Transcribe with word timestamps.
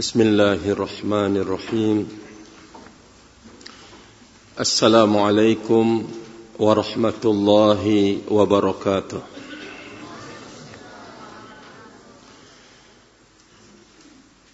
بسم 0.00 0.20
الله 0.20 0.70
الرحمن 0.72 1.36
الرحيم. 1.36 2.08
السلام 4.60 5.12
عليكم 5.18 6.08
ورحمة 6.58 7.22
الله 7.24 7.84
وبركاته. 8.30 9.20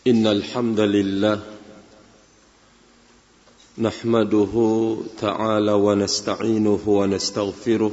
إن 0.07 0.27
الحمد 0.27 0.81
لله 0.81 1.41
نحمده 3.79 4.55
تعالى 5.21 5.73
ونستعينه 5.73 6.83
ونستغفره 6.87 7.93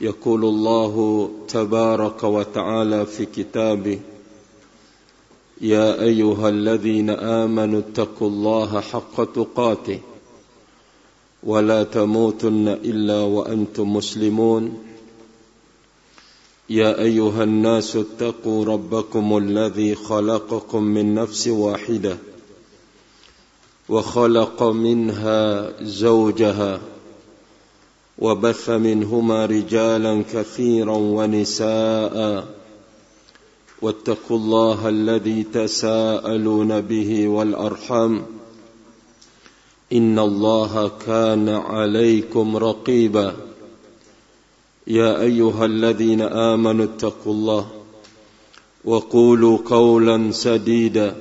يقول 0.00 0.44
الله 0.44 1.30
تبارك 1.48 2.24
وتعالى 2.24 3.06
في 3.06 3.26
كتابه 3.26 4.00
يا 5.60 6.02
أيها 6.02 6.48
الذين 6.48 7.10
آمنوا 7.10 7.80
اتقوا 7.80 8.28
الله 8.28 8.80
حق 8.80 9.24
تقاته 9.32 10.00
ولا 11.42 11.82
تموتن 11.82 12.68
إلا 12.68 13.20
وأنتم 13.20 13.92
مسلمون. 13.92 14.78
يا 16.70 17.00
أيها 17.00 17.44
الناس 17.44 17.96
اتقوا 17.96 18.64
ربكم 18.64 19.36
الذي 19.36 19.94
خلقكم 19.94 20.82
من 20.82 21.14
نفس 21.14 21.48
واحدة 21.48 22.18
وخلق 23.88 24.62
منها 24.62 25.72
زوجها. 25.82 26.80
وبث 28.18 28.70
منهما 28.70 29.46
رجالا 29.46 30.22
كثيرا 30.32 30.96
ونساء. 30.96 32.48
واتقوا 33.82 34.36
الله 34.36 34.88
الذي 34.88 35.42
تساءلون 35.42 36.80
به 36.80 37.28
والأرحام. 37.28 38.26
إن 39.92 40.18
الله 40.18 40.90
كان 41.06 41.48
عليكم 41.48 42.56
رقيبا. 42.56 43.36
يا 44.86 45.20
أيها 45.20 45.64
الذين 45.64 46.20
آمنوا 46.20 46.84
اتقوا 46.84 47.32
الله 47.32 47.66
وقولوا 48.84 49.58
قولا 49.64 50.30
سديدا. 50.30 51.16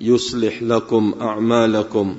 يصلح 0.00 0.62
لكم 0.62 1.14
أعمالكم. 1.20 2.16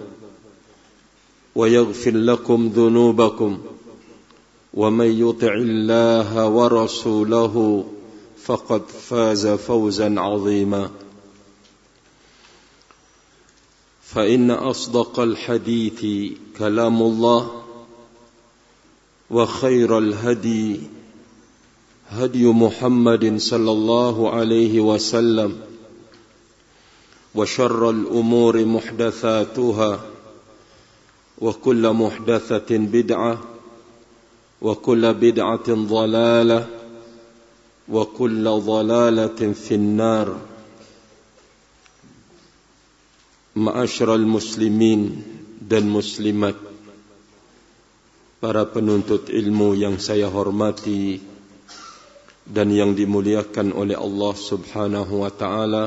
ويغفر 1.56 2.12
لكم 2.12 2.68
ذنوبكم 2.76 3.60
ومن 4.74 5.20
يطع 5.20 5.54
الله 5.54 6.48
ورسوله 6.48 7.86
فقد 8.44 8.82
فاز 9.10 9.48
فوزا 9.48 10.20
عظيما. 10.20 10.90
فإن 14.02 14.52
أصدق 14.52 15.20
الحديث 15.20 16.32
كلام 16.58 17.02
الله 17.02 17.62
وخير 19.32 19.98
الهدي 19.98 20.80
هدي 22.10 22.46
محمد 22.46 23.38
صلى 23.38 23.72
الله 23.72 24.30
عليه 24.30 24.80
وسلم 24.80 25.60
وشر 27.36 27.90
الأمور 27.90 28.66
محدثاتها 28.66 30.15
وكل 31.41 31.83
محدثة 31.93 32.71
بدعة 32.71 33.35
وكل 34.63 35.15
بدعة 35.15 35.69
ضلالة 35.69 36.61
وكل 37.89 38.45
ضلالة 38.45 39.41
في 39.53 39.75
النار 39.75 40.29
معاشر 43.57 44.15
المسلمين 44.15 45.03
dan 45.61 45.87
muslimat 45.87 46.57
para 48.43 48.65
penuntut 48.67 49.29
ilmu 49.31 49.77
yang 49.79 50.01
saya 50.03 50.27
hormati 50.27 51.21
dan 52.43 52.73
yang 52.75 52.99
dimuliakan 52.99 53.71
oleh 53.71 53.95
Allah 53.95 54.35
Subhanahu 54.35 55.23
wa 55.23 55.31
taala 55.31 55.85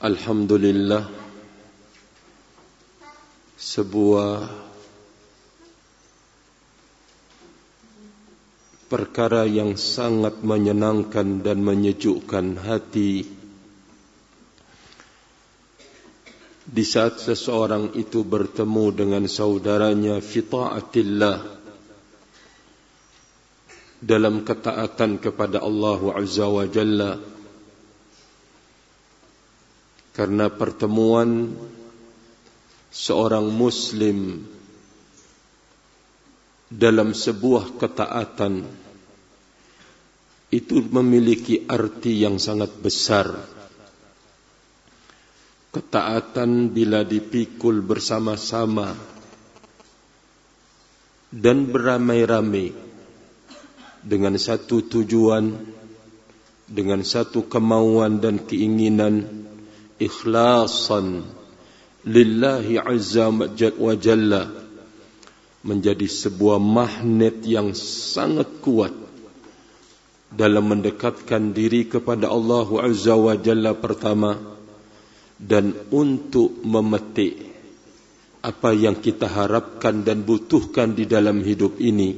Alhamdulillah 0.00 1.02
sebuah 3.65 4.45
perkara 8.85 9.49
yang 9.49 9.73
sangat 9.73 10.45
menyenangkan 10.45 11.41
dan 11.41 11.65
menyejukkan 11.65 12.61
hati. 12.61 13.25
Di 16.65 16.81
saat 16.85 17.17
seseorang 17.17 17.97
itu 17.97 18.21
bertemu 18.21 18.85
dengan 18.93 19.23
saudaranya 19.25 20.21
fi 20.21 20.45
taatillah 20.45 21.37
dalam 24.01 24.45
ketaatan 24.45 25.17
kepada 25.17 25.61
Allah 25.65 26.01
Azza 26.13 26.45
wa 26.45 26.65
Jalla. 26.69 27.17
Karena 30.13 30.47
pertemuan 30.47 31.53
seorang 32.95 33.51
muslim 33.51 34.39
dalam 36.71 37.11
sebuah 37.11 37.75
ketaatan 37.75 38.63
itu 40.55 40.79
memiliki 40.79 41.67
arti 41.67 42.23
yang 42.23 42.39
sangat 42.39 42.71
besar. 42.79 43.35
Ketaatan 45.75 46.71
bila 46.71 47.03
dipikul 47.03 47.83
bersama-sama 47.83 48.95
dan 51.35 51.67
beramai-ramai 51.67 52.71
dengan 53.99 54.39
satu 54.39 54.87
tujuan 54.87 55.51
dengan 56.71 57.03
satu 57.03 57.51
kemauan 57.51 58.23
dan 58.23 58.39
keinginan 58.39 59.27
ikhlasan 59.99 61.27
lillahi 62.05 62.77
azza 62.77 63.33
wa 63.33 63.93
jalla 63.97 64.53
menjadi 65.65 66.05
sebuah 66.05 66.61
magnet 66.61 67.41
yang 67.41 67.73
sangat 67.73 68.61
kuat 68.61 68.93
dalam 70.29 70.69
mendekatkan 70.69 71.49
diri 71.49 71.89
kepada 71.89 72.29
Allah 72.29 72.69
azza 72.85 73.17
wa 73.17 73.33
jalla 73.33 73.73
pertama 73.73 74.37
dan 75.41 75.73
untuk 75.89 76.61
memetik 76.61 77.41
apa 78.45 78.69
yang 78.77 79.01
kita 79.01 79.25
harapkan 79.25 80.05
dan 80.05 80.21
butuhkan 80.21 80.93
di 80.93 81.09
dalam 81.09 81.41
hidup 81.41 81.81
ini 81.81 82.13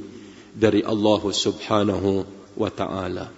dari 0.52 0.84
Allah 0.84 1.22
Subhanahu 1.24 2.28
wa 2.60 2.68
taala. 2.68 3.32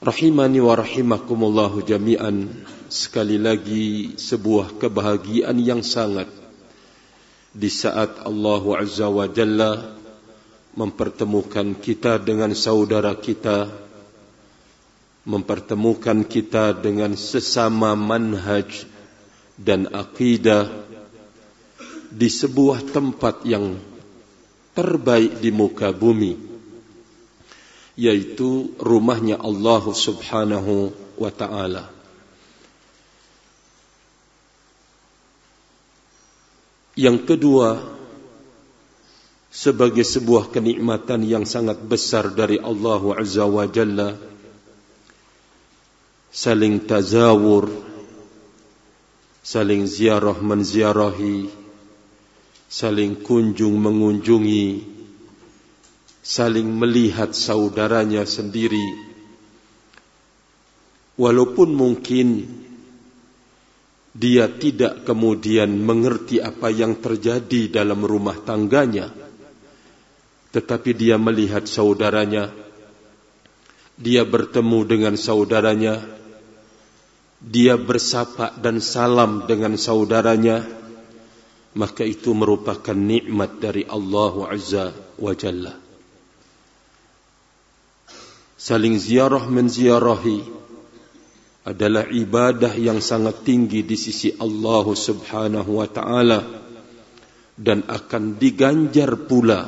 Rahimani 0.00 0.60
wa 0.64 0.72
rahimakumullah 0.72 1.72
jami'an 1.84 2.48
sekali 2.88 3.40
lagi 3.40 4.14
sebuah 4.18 4.78
kebahagiaan 4.80 5.58
yang 5.62 5.80
sangat. 5.80 6.30
Di 7.56 7.72
saat 7.72 8.20
Allah 8.22 8.62
Azza 8.76 9.08
wa 9.08 9.24
Jalla 9.30 9.96
mempertemukan 10.76 11.72
kita 11.80 12.20
dengan 12.20 12.52
saudara 12.52 13.16
kita 13.16 13.86
mempertemukan 15.26 16.22
kita 16.22 16.70
dengan 16.70 17.18
sesama 17.18 17.98
manhaj 17.98 18.86
dan 19.58 19.90
akidah 19.90 20.70
di 22.14 22.30
sebuah 22.30 22.94
tempat 22.94 23.42
yang 23.42 23.74
terbaik 24.78 25.42
di 25.42 25.50
muka 25.50 25.90
bumi 25.90 26.38
yaitu 27.98 28.70
rumahnya 28.78 29.42
Allah 29.42 29.82
Subhanahu 29.82 30.94
wa 31.18 31.32
taala 31.34 31.95
yang 36.96 37.22
kedua 37.28 37.76
sebagai 39.52 40.02
sebuah 40.02 40.50
kenikmatan 40.50 41.22
yang 41.22 41.44
sangat 41.44 41.80
besar 41.84 42.32
dari 42.32 42.56
Allah 42.56 43.02
Azza 43.16 43.44
wa 43.44 43.64
Jalla 43.68 44.16
saling 46.32 46.82
tazawur 46.84 47.68
saling 49.46 49.86
ziarah 49.86 50.36
menziarahi 50.36 51.48
saling 52.66 53.22
kunjung 53.22 53.78
mengunjungi 53.78 54.96
saling 56.26 56.66
melihat 56.66 57.30
saudaranya 57.30 58.26
sendiri. 58.26 58.82
Walaupun 61.14 61.70
mungkin 61.70 62.50
dia 64.16 64.48
tidak 64.48 65.04
kemudian 65.04 65.76
mengerti 65.76 66.40
apa 66.40 66.72
yang 66.72 66.96
terjadi 66.96 67.68
dalam 67.68 68.00
rumah 68.00 68.40
tangganya. 68.40 69.12
Tetapi 70.56 70.96
dia 70.96 71.20
melihat 71.20 71.68
saudaranya. 71.68 72.48
Dia 74.00 74.24
bertemu 74.24 74.88
dengan 74.88 75.14
saudaranya. 75.20 76.00
Dia 77.44 77.76
bersapa 77.76 78.56
dan 78.56 78.80
salam 78.80 79.44
dengan 79.44 79.76
saudaranya. 79.76 80.64
Maka 81.76 82.08
itu 82.08 82.32
merupakan 82.32 82.96
nikmat 82.96 83.60
dari 83.60 83.84
Allah 83.84 84.34
Azza 84.48 84.96
wa 85.20 85.36
Jalla. 85.36 85.76
Saling 88.56 88.96
ziarah 88.96 89.44
menziarahi 89.44 90.65
adalah 91.66 92.06
ibadah 92.06 92.78
yang 92.78 93.02
sangat 93.02 93.42
tinggi 93.42 93.82
di 93.82 93.98
sisi 93.98 94.30
Allah 94.38 94.86
Subhanahu 94.86 95.82
wa 95.82 95.88
taala 95.90 96.40
dan 97.58 97.82
akan 97.90 98.38
diganjar 98.38 99.26
pula 99.26 99.66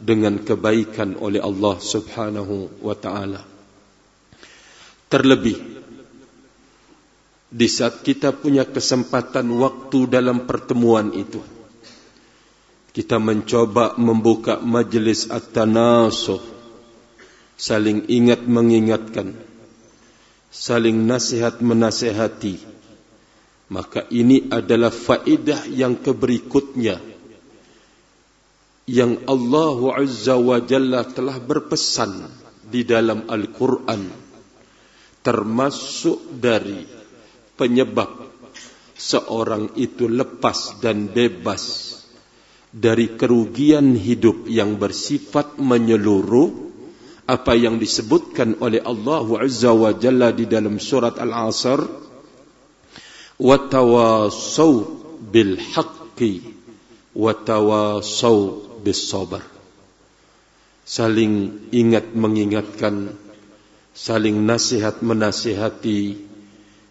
dengan 0.00 0.40
kebaikan 0.40 1.20
oleh 1.20 1.44
Allah 1.44 1.76
Subhanahu 1.76 2.80
wa 2.80 2.96
taala. 2.96 3.44
Terlebih 5.12 5.60
di 7.52 7.68
saat 7.68 8.00
kita 8.00 8.32
punya 8.32 8.64
kesempatan 8.64 9.46
waktu 9.60 10.08
dalam 10.08 10.48
pertemuan 10.48 11.12
itu 11.12 11.44
kita 12.90 13.22
mencoba 13.22 13.94
membuka 13.94 14.58
majlis 14.58 15.30
at-tanasuh 15.30 16.42
saling 17.54 18.10
ingat 18.10 18.42
mengingatkan 18.42 19.38
saling 20.54 21.02
nasihat 21.02 21.58
menasihati 21.58 22.62
maka 23.74 24.06
ini 24.14 24.46
adalah 24.54 24.94
faedah 24.94 25.66
yang 25.66 25.98
keberikutnya 25.98 27.02
yang 28.86 29.26
Allah 29.26 29.98
Azza 29.98 30.38
wa 30.38 30.62
Jalla 30.62 31.02
telah 31.10 31.42
berpesan 31.42 32.30
di 32.70 32.86
dalam 32.86 33.26
Al-Quran 33.26 34.06
termasuk 35.26 36.38
dari 36.38 36.86
penyebab 37.58 38.30
seorang 38.94 39.74
itu 39.74 40.06
lepas 40.06 40.78
dan 40.78 41.10
bebas 41.10 41.96
dari 42.70 43.18
kerugian 43.18 43.98
hidup 43.98 44.46
yang 44.46 44.78
bersifat 44.78 45.58
menyeluruh 45.58 46.63
apa 47.24 47.56
yang 47.56 47.80
disebutkan 47.80 48.60
oleh 48.60 48.84
Allah 48.84 49.24
Azza 49.40 49.72
wa 49.72 49.96
Jalla 49.96 50.32
di 50.32 50.44
dalam 50.44 50.76
surat 50.76 51.16
Al-Asr? 51.16 51.80
Wa 53.40 53.56
tawasaw 53.66 54.74
bil 55.32 55.56
haqqi 55.58 56.44
wa 57.14 57.32
tawasaw 57.34 58.38
bisabar 58.84 59.54
saling 60.84 61.64
ingat 61.72 62.12
mengingatkan 62.12 63.16
saling 63.96 64.44
nasihat 64.44 65.00
menasihati 65.00 66.20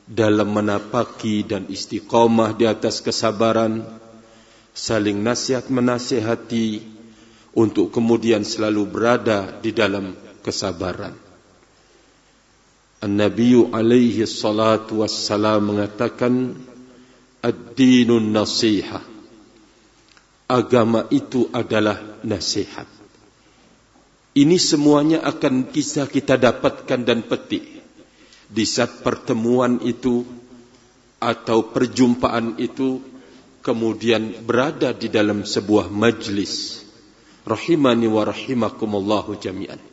dalam 0.09 0.49
menapaki 0.49 1.45
dan 1.45 1.69
istiqamah 1.69 2.57
di 2.57 2.65
atas 2.65 3.05
kesabaran 3.05 3.85
saling 4.73 5.21
nasihat 5.21 5.69
menasihati 5.69 6.81
untuk 7.53 7.93
kemudian 7.93 8.41
selalu 8.41 8.89
berada 8.89 9.53
di 9.61 9.69
dalam 9.69 10.17
kesabaran 10.43 11.15
An-Nabi 13.03 13.59
alaihi 13.71 14.23
salatu 14.23 15.03
wassalam 15.03 15.75
mengatakan 15.75 16.55
ad-dinun 17.43 18.31
nasihah 18.31 19.03
agama 20.47 21.09
itu 21.09 21.49
adalah 21.51 22.21
nasihat. 22.23 22.87
Ini 24.33 24.57
semuanya 24.57 25.21
akan 25.25 25.69
bisa 25.69 26.09
kita 26.09 26.39
dapatkan 26.39 27.05
dan 27.05 27.27
petik 27.27 27.67
di 28.49 28.65
saat 28.65 29.05
pertemuan 29.05 29.83
itu 29.85 30.25
atau 31.21 31.69
perjumpaan 31.69 32.55
itu 32.57 33.03
kemudian 33.61 34.47
berada 34.47 34.95
di 34.95 35.11
dalam 35.11 35.45
sebuah 35.45 35.91
majlis. 35.91 36.81
Rahimani 37.43 38.07
wa 38.07 38.23
rahimakumullahu 38.25 39.37
jami'an. 39.37 39.92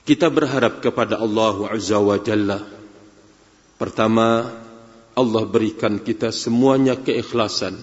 Kita 0.00 0.32
berharap 0.32 0.80
kepada 0.80 1.20
Allah 1.20 1.76
Azza 1.76 2.00
wa 2.00 2.16
Jalla. 2.16 2.64
Pertama, 3.76 4.48
Allah 5.12 5.44
berikan 5.44 6.00
kita 6.00 6.32
semuanya 6.32 6.96
keikhlasan 6.96 7.76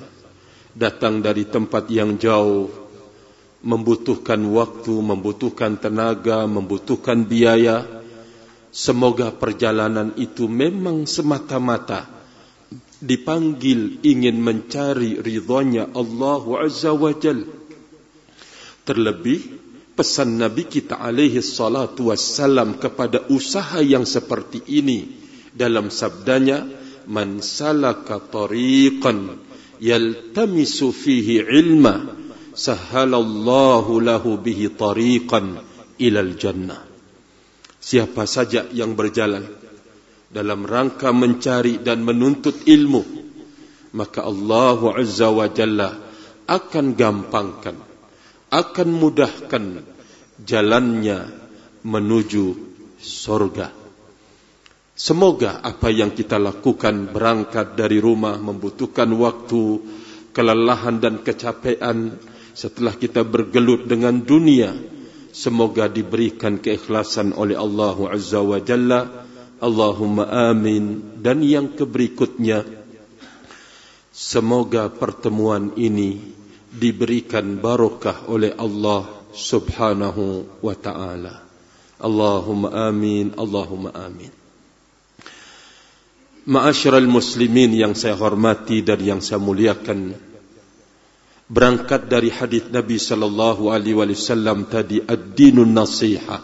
datang 0.74 1.22
dari 1.22 1.46
tempat 1.46 1.90
yang 1.90 2.18
jauh 2.18 2.70
membutuhkan 3.66 4.38
waktu, 4.54 4.94
membutuhkan 4.94 5.78
tenaga, 5.82 6.46
membutuhkan 6.46 7.26
biaya. 7.26 7.86
Semoga 8.70 9.34
perjalanan 9.34 10.14
itu 10.22 10.46
memang 10.46 11.10
semata-mata 11.10 12.06
dipanggil 13.02 14.02
ingin 14.06 14.38
mencari 14.38 15.18
ridhonya 15.22 15.90
Allah 15.98 16.44
Azza 16.62 16.94
wa 16.94 17.10
Jal. 17.14 17.46
Terlebih 18.86 19.57
pesan 19.98 20.38
Nabi 20.38 20.70
kita 20.70 21.02
alaihi 21.02 21.42
salatu 21.42 22.14
wassalam 22.14 22.78
kepada 22.78 23.26
usaha 23.34 23.82
yang 23.82 24.06
seperti 24.06 24.62
ini. 24.70 25.26
Dalam 25.58 25.90
sabdanya 25.90 26.70
man 27.10 27.42
salaka 27.42 28.22
tariqan 28.22 29.42
yaltamisu 29.82 30.94
fihi 30.94 31.42
ilma 31.42 32.14
sahhalallahu 32.54 33.98
lahu 33.98 34.38
bihi 34.38 34.78
tariqan 34.78 35.58
ilal 35.98 36.38
jannah. 36.38 36.86
Siapa 37.82 38.30
saja 38.30 38.70
yang 38.70 38.94
berjalan 38.94 39.50
dalam 40.30 40.62
rangka 40.62 41.10
mencari 41.10 41.82
dan 41.82 42.06
menuntut 42.06 42.70
ilmu 42.70 43.18
maka 43.96 44.28
Allah 44.28 44.80
azza 45.00 45.32
wa 45.32 45.48
jalla 45.48 45.90
akan 46.48 46.86
gampangkan 46.94 47.87
akan 48.50 48.90
mudahkan 48.92 49.84
jalannya 50.42 51.28
menuju 51.84 52.46
surga 53.00 53.88
Semoga 54.98 55.62
apa 55.62 55.94
yang 55.94 56.10
kita 56.10 56.42
lakukan 56.42 57.14
berangkat 57.14 57.78
dari 57.78 58.02
rumah 58.02 58.34
membutuhkan 58.42 59.06
waktu, 59.14 59.78
kelelahan 60.34 60.98
dan 60.98 61.22
kecapean 61.22 62.18
setelah 62.58 62.98
kita 62.98 63.22
bergelut 63.22 63.86
dengan 63.86 64.18
dunia. 64.26 64.74
Semoga 65.30 65.86
diberikan 65.86 66.58
keikhlasan 66.58 67.38
oleh 67.38 67.54
Allah 67.54 67.94
Azza 68.10 68.42
wa 68.42 68.58
Jalla. 68.58 69.30
Allahumma 69.62 70.50
amin. 70.50 71.14
Dan 71.22 71.46
yang 71.46 71.78
keberikutnya, 71.78 72.66
semoga 74.10 74.90
pertemuan 74.90 75.78
ini 75.78 76.37
diberikan 76.78 77.58
barokah 77.58 78.30
oleh 78.30 78.54
Allah 78.56 79.10
Subhanahu 79.34 80.62
wa 80.62 80.76
taala. 80.78 81.44
Allahumma 81.98 82.90
amin. 82.90 83.34
Allahumma 83.34 83.90
amin. 83.94 84.30
Ma'asyiral 86.48 87.10
muslimin 87.10 87.76
yang 87.76 87.92
saya 87.98 88.16
hormati 88.16 88.80
dan 88.86 89.04
yang 89.04 89.20
saya 89.20 89.42
muliakan 89.42 90.16
berangkat 91.48 92.12
dari 92.12 92.28
hadis 92.28 92.68
Nabi 92.72 93.00
sallallahu 93.00 93.72
alaihi 93.72 93.96
wasallam 93.96 94.68
tadi 94.68 95.00
ad-dinun 95.00 95.72
nasiha 95.72 96.44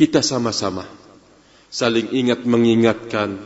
kita 0.00 0.24
sama-sama 0.24 0.88
saling 1.68 2.08
ingat 2.08 2.48
mengingatkan 2.48 3.36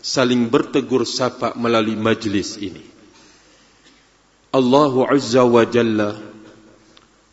saling 0.00 0.48
bertegur 0.48 1.04
sapa 1.04 1.52
melalui 1.60 1.92
majlis 1.92 2.56
ini 2.56 2.89
Allah 4.50 4.94
azza 5.06 5.46
wa 5.46 5.62
jalla 5.62 6.18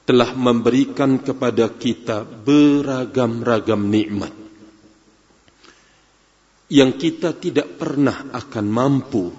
telah 0.05 0.31
memberikan 0.37 1.17
kepada 1.17 1.67
kita 1.73 2.23
beragam-ragam 2.23 3.89
nikmat 3.89 4.31
yang 6.67 6.93
kita 6.99 7.33
tidak 7.33 7.79
pernah 7.79 8.27
akan 8.35 8.65
mampu 8.67 9.31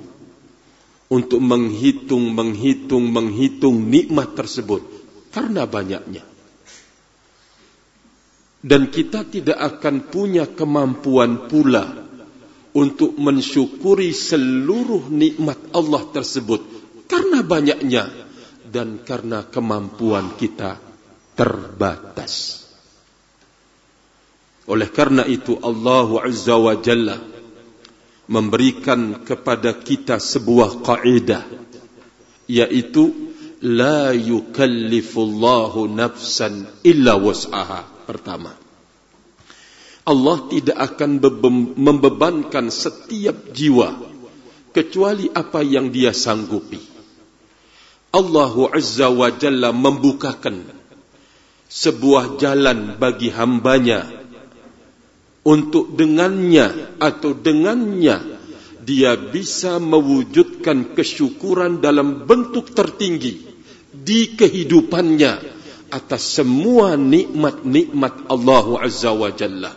untuk 1.08 1.40
menghitung, 1.40 2.34
menghitung, 2.36 3.08
menghitung 3.08 3.88
nikmat 3.88 4.36
tersebut 4.36 4.82
karena 5.32 5.64
banyaknya. 5.64 6.24
Dan 8.58 8.90
kita 8.90 9.22
tidak 9.22 9.54
akan 9.54 10.10
punya 10.10 10.50
kemampuan 10.50 11.46
pula 11.46 11.86
untuk 12.74 13.14
mensyukuri 13.14 14.10
seluruh 14.10 15.06
nikmat 15.08 15.56
Allah 15.72 16.02
tersebut 16.10 16.77
karena 17.08 17.40
banyaknya 17.42 18.04
dan 18.68 19.00
karena 19.00 19.48
kemampuan 19.48 20.36
kita 20.36 20.76
terbatas. 21.32 22.66
Oleh 24.68 24.92
karena 24.92 25.24
itu 25.24 25.56
Allah 25.64 26.28
Azza 26.28 26.60
wa 26.60 26.76
Jalla 26.76 27.16
memberikan 28.28 29.24
kepada 29.24 29.72
kita 29.72 30.20
sebuah 30.20 30.84
kaidah 30.84 31.48
yaitu 32.44 33.32
la 33.64 34.12
yukallifullahu 34.12 35.88
nafsan 35.88 36.68
illa 36.84 37.16
was'aha 37.16 38.04
pertama 38.04 38.52
Allah 40.04 40.38
tidak 40.52 40.76
akan 40.76 41.20
membebankan 41.76 42.68
setiap 42.68 43.52
jiwa 43.52 43.96
kecuali 44.76 45.32
apa 45.32 45.64
yang 45.64 45.88
dia 45.88 46.12
sanggupi 46.12 46.97
Allah 48.08 48.54
Azza 48.72 49.12
wa 49.12 49.28
Jalla 49.28 49.70
membukakan 49.72 50.64
sebuah 51.68 52.40
jalan 52.40 52.96
bagi 52.96 53.28
hambanya 53.28 54.08
untuk 55.44 55.92
dengannya 55.92 56.96
atau 56.96 57.36
dengannya 57.36 58.40
dia 58.88 59.20
bisa 59.20 59.76
mewujudkan 59.76 60.96
kesyukuran 60.96 61.84
dalam 61.84 62.24
bentuk 62.24 62.72
tertinggi 62.72 63.44
di 63.92 64.32
kehidupannya 64.32 65.60
atas 65.92 66.40
semua 66.40 66.96
nikmat-nikmat 66.96 68.28
Allah 68.32 68.66
Azza 68.80 69.12
wa 69.12 69.28
Jalla. 69.28 69.72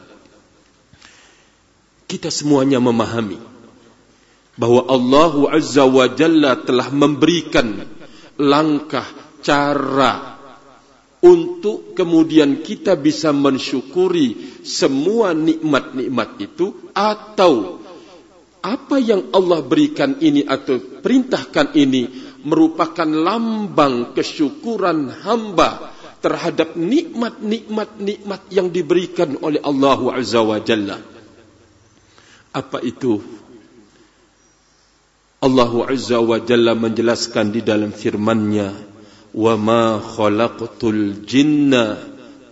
Kita 2.07 2.31
semuanya 2.31 2.79
memahami 2.79 3.39
bahwa 4.55 4.87
Allah 4.87 5.59
Azza 5.59 5.83
wa 5.83 6.07
Jalla 6.11 6.59
telah 6.59 6.87
memberikan 6.91 7.83
langkah 8.41 9.05
cara 9.45 10.41
untuk 11.21 11.93
kemudian 11.93 12.65
kita 12.65 12.97
bisa 12.97 13.29
mensyukuri 13.29 14.61
semua 14.65 15.37
nikmat-nikmat 15.37 16.29
itu 16.41 16.89
atau 16.97 17.77
apa 18.61 18.97
yang 18.97 19.29
Allah 19.33 19.61
berikan 19.61 20.17
ini 20.17 20.45
atau 20.45 20.81
perintahkan 21.01 21.77
ini 21.77 22.33
merupakan 22.41 23.05
lambang 23.05 24.17
kesyukuran 24.17 25.13
hamba 25.25 25.93
terhadap 26.21 26.77
nikmat-nikmat-nikmat 26.77 28.41
yang 28.53 28.69
diberikan 28.69 29.37
oleh 29.41 29.57
Allah 29.65 30.21
Azza 30.21 30.41
wa 30.45 30.61
Jalla. 30.61 30.97
Apa 32.53 32.77
itu? 32.85 33.40
Allah 35.41 35.89
Azza 35.89 36.21
wa 36.21 36.37
Jalla 36.37 36.77
menjelaskan 36.77 37.49
di 37.49 37.65
dalam 37.65 37.89
firman-Nya, 37.89 38.77
"Wa 39.33 39.57
ma 39.57 39.97
khalaqtul 39.97 41.25
jinna 41.25 41.97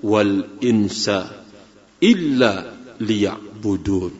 wal 0.02 0.58
insa 0.66 1.30
illa 2.02 2.66
liya'budun." 2.98 4.14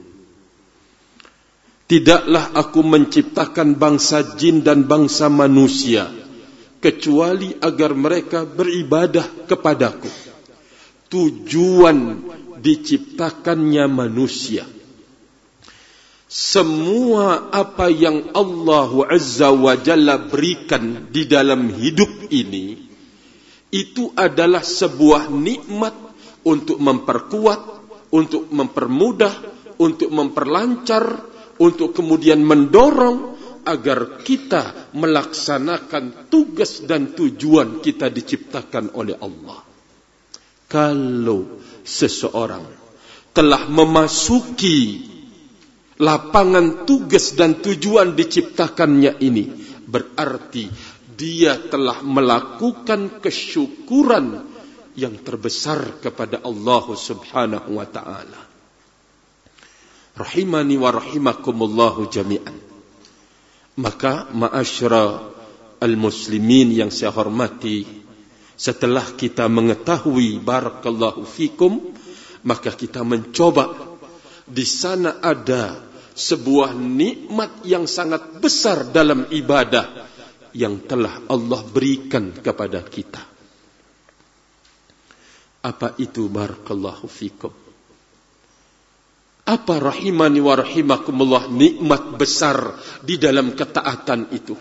Tidaklah 1.90 2.54
aku 2.54 2.86
menciptakan 2.86 3.74
bangsa 3.74 4.38
jin 4.38 4.62
dan 4.62 4.86
bangsa 4.86 5.34
manusia 5.34 6.06
kecuali 6.78 7.50
agar 7.58 7.98
mereka 7.98 8.46
beribadah 8.46 9.50
kepadaku. 9.50 10.14
Tujuan 11.10 12.22
diciptakannya 12.62 13.90
manusia 13.90 14.62
semua 16.30 17.50
apa 17.50 17.90
yang 17.90 18.30
Allah 18.38 19.10
Azza 19.10 19.50
wa 19.50 19.74
Jalla 19.74 20.30
berikan 20.30 21.10
di 21.10 21.26
dalam 21.26 21.74
hidup 21.74 22.30
ini 22.30 22.78
itu 23.74 24.14
adalah 24.14 24.62
sebuah 24.62 25.34
nikmat 25.34 25.98
untuk 26.46 26.78
memperkuat, 26.78 27.62
untuk 28.14 28.46
mempermudah, 28.54 29.34
untuk 29.82 30.14
memperlancar, 30.14 31.18
untuk 31.58 31.98
kemudian 31.98 32.46
mendorong 32.46 33.34
agar 33.66 34.22
kita 34.22 34.94
melaksanakan 34.94 36.30
tugas 36.30 36.86
dan 36.86 37.18
tujuan 37.18 37.82
kita 37.82 38.06
diciptakan 38.14 38.94
oleh 38.94 39.18
Allah. 39.18 39.66
Kalau 40.70 41.58
seseorang 41.82 42.70
telah 43.34 43.66
memasuki 43.66 45.09
lapangan 46.00 46.88
tugas 46.88 47.36
dan 47.36 47.60
tujuan 47.60 48.16
diciptakannya 48.16 49.20
ini 49.20 49.52
berarti 49.84 50.72
dia 51.20 51.60
telah 51.60 52.00
melakukan 52.00 53.20
kesyukuran 53.20 54.48
yang 54.96 55.20
terbesar 55.20 56.00
kepada 56.00 56.40
Allah 56.48 56.86
Subhanahu 56.96 57.76
wa 57.76 57.84
taala. 57.84 58.42
Rahimani 60.16 60.80
wa 60.80 60.92
rahimakumullah 60.96 61.96
jami'an. 62.08 62.56
Maka 63.80 64.32
ma'asyara 64.32 65.04
al-muslimin 65.84 66.76
yang 66.76 66.92
saya 66.92 67.12
hormati, 67.16 67.88
setelah 68.56 69.04
kita 69.16 69.48
mengetahui 69.48 70.40
barakallahu 70.44 71.24
fikum, 71.24 71.96
maka 72.44 72.72
kita 72.76 73.04
mencoba 73.08 73.72
di 74.44 74.68
sana 74.68 75.24
ada 75.24 75.89
sebuah 76.20 76.76
nikmat 76.76 77.64
yang 77.64 77.88
sangat 77.88 78.44
besar 78.44 78.92
dalam 78.92 79.32
ibadah 79.32 80.04
yang 80.52 80.84
telah 80.84 81.24
Allah 81.32 81.64
berikan 81.64 82.36
kepada 82.36 82.84
kita. 82.84 83.24
Apa 85.64 85.96
itu 85.96 86.28
barakallahu 86.28 87.08
fikum? 87.08 87.56
Apa 89.48 89.82
rahimani 89.82 90.44
wa 90.44 90.60
rahimakumullah 90.60 91.48
nikmat 91.50 92.20
besar 92.20 92.76
di 93.02 93.16
dalam 93.16 93.56
ketaatan 93.56 94.30
itu? 94.36 94.54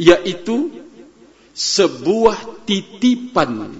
Yaitu 0.00 0.72
sebuah 1.52 2.64
titipan 2.64 3.76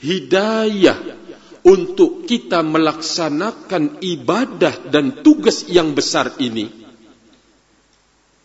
hidayah 0.00 1.19
untuk 1.64 2.24
kita 2.24 2.64
melaksanakan 2.64 4.00
ibadah 4.00 4.88
dan 4.88 5.20
tugas 5.20 5.68
yang 5.68 5.92
besar 5.92 6.36
ini 6.40 6.72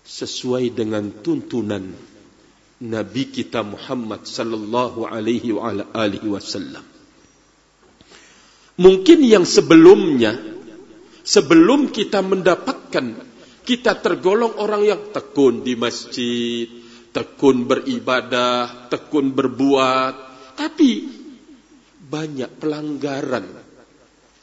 sesuai 0.06 0.76
dengan 0.76 1.24
tuntunan 1.24 1.96
Nabi 2.86 3.24
kita 3.32 3.64
Muhammad 3.64 4.28
sallallahu 4.28 5.08
alaihi 5.08 5.56
wasallam. 6.28 6.84
Mungkin 8.76 9.24
yang 9.24 9.48
sebelumnya 9.48 10.36
sebelum 11.24 11.96
kita 11.96 12.20
mendapatkan 12.20 13.24
kita 13.66 13.98
tergolong 14.04 14.60
orang 14.60 14.84
yang 14.84 15.02
tekun 15.10 15.64
di 15.64 15.74
masjid, 15.80 16.68
tekun 17.16 17.66
beribadah, 17.66 18.92
tekun 18.92 19.32
berbuat, 19.32 20.14
tapi 20.60 21.25
banyak 22.16 22.48
pelanggaran 22.56 23.44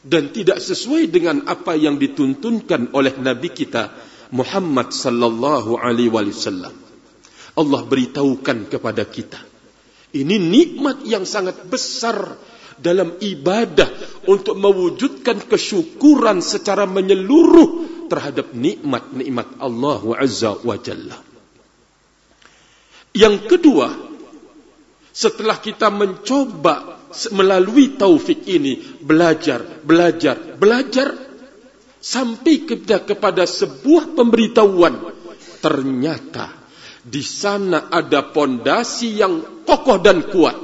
dan 0.04 0.28
tidak 0.28 0.60
sesuai 0.60 1.08
dengan 1.08 1.48
apa 1.48 1.72
yang 1.72 1.96
dituntunkan 1.96 2.92
oleh 2.92 3.16
nabi 3.16 3.48
kita 3.48 3.88
Muhammad 4.36 4.92
sallallahu 4.92 5.80
alaihi 5.80 6.12
wasallam. 6.12 6.76
Allah 7.56 7.80
beritahukan 7.84 8.68
kepada 8.68 9.08
kita 9.08 9.52
ini 10.12 10.36
nikmat 10.36 11.08
yang 11.08 11.24
sangat 11.24 11.64
besar 11.72 12.36
dalam 12.76 13.16
ibadah 13.16 13.88
untuk 14.28 14.60
mewujudkan 14.60 15.40
kesyukuran 15.48 16.44
secara 16.44 16.84
menyeluruh 16.84 17.88
terhadap 18.12 18.52
nikmat-nikmat 18.52 19.56
Allah 19.56 20.02
Azza 20.20 20.52
wa 20.60 20.76
Jalla. 20.76 21.16
Yang 23.16 23.36
kedua, 23.56 23.88
setelah 25.16 25.56
kita 25.56 25.88
mencoba 25.88 27.01
melalui 27.32 27.94
taufik 27.96 28.44
ini 28.48 28.78
belajar, 29.00 29.62
belajar, 29.84 30.56
belajar 30.56 31.14
sampai 32.02 32.66
kepada, 32.66 33.06
kepada 33.06 33.44
sebuah 33.46 34.18
pemberitahuan 34.18 34.94
ternyata 35.62 36.50
di 37.02 37.22
sana 37.22 37.90
ada 37.90 38.30
pondasi 38.30 39.22
yang 39.22 39.62
kokoh 39.62 39.98
dan 40.02 40.26
kuat 40.26 40.54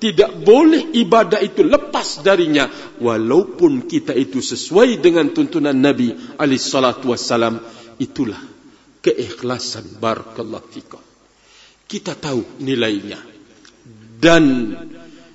tidak 0.00 0.44
boleh 0.44 0.92
ibadah 0.92 1.40
itu 1.40 1.64
lepas 1.64 2.20
darinya 2.20 2.68
walaupun 3.00 3.88
kita 3.88 4.12
itu 4.12 4.44
sesuai 4.44 5.00
dengan 5.00 5.32
tuntunan 5.32 5.72
Nabi 5.72 6.12
alaihi 6.36 6.60
salatu 6.60 7.16
wasalam 7.16 7.56
itulah 7.96 8.36
keikhlasan 9.04 10.00
barakallahu 10.00 10.68
fikum. 10.72 11.00
Kita 11.84 12.16
tahu 12.16 12.64
nilainya. 12.64 13.20
Dan 14.16 14.44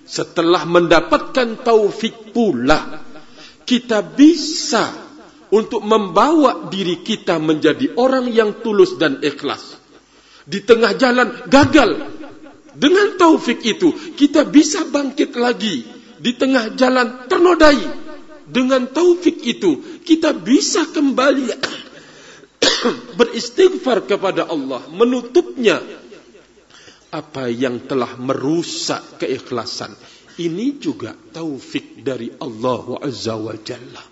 setelah 0.10 0.66
mendapatkan 0.66 1.62
taufik 1.62 2.34
pula 2.34 3.06
kita 3.62 4.02
bisa 4.02 4.90
untuk 5.54 5.86
membawa 5.86 6.66
diri 6.74 7.06
kita 7.06 7.38
menjadi 7.38 7.94
orang 7.94 8.34
yang 8.34 8.66
tulus 8.66 8.98
dan 8.98 9.22
ikhlas. 9.22 9.78
Di 10.50 10.66
tengah 10.66 10.98
jalan 10.98 11.46
gagal. 11.46 12.18
Dengan 12.74 13.18
taufik 13.22 13.62
itu 13.62 13.94
kita 14.18 14.50
bisa 14.50 14.90
bangkit 14.90 15.38
lagi. 15.38 15.86
Di 16.18 16.34
tengah 16.34 16.74
jalan 16.74 17.30
ternodai. 17.30 18.10
Dengan 18.50 18.90
taufik 18.90 19.46
itu 19.46 20.02
kita 20.02 20.34
bisa 20.34 20.90
kembali 20.90 21.54
beristighfar 23.20 24.10
kepada 24.10 24.50
Allah, 24.50 24.82
menutupnya 24.90 25.78
apa 27.10 27.50
yang 27.50 27.86
telah 27.90 28.18
merusak 28.18 29.22
keikhlasan. 29.22 29.94
Ini 30.40 30.80
juga 30.80 31.12
taufik 31.14 32.00
dari 32.00 32.32
Allah 32.40 33.04
Azza 33.04 33.36
wa 33.36 33.52
Jalla. 33.60 34.04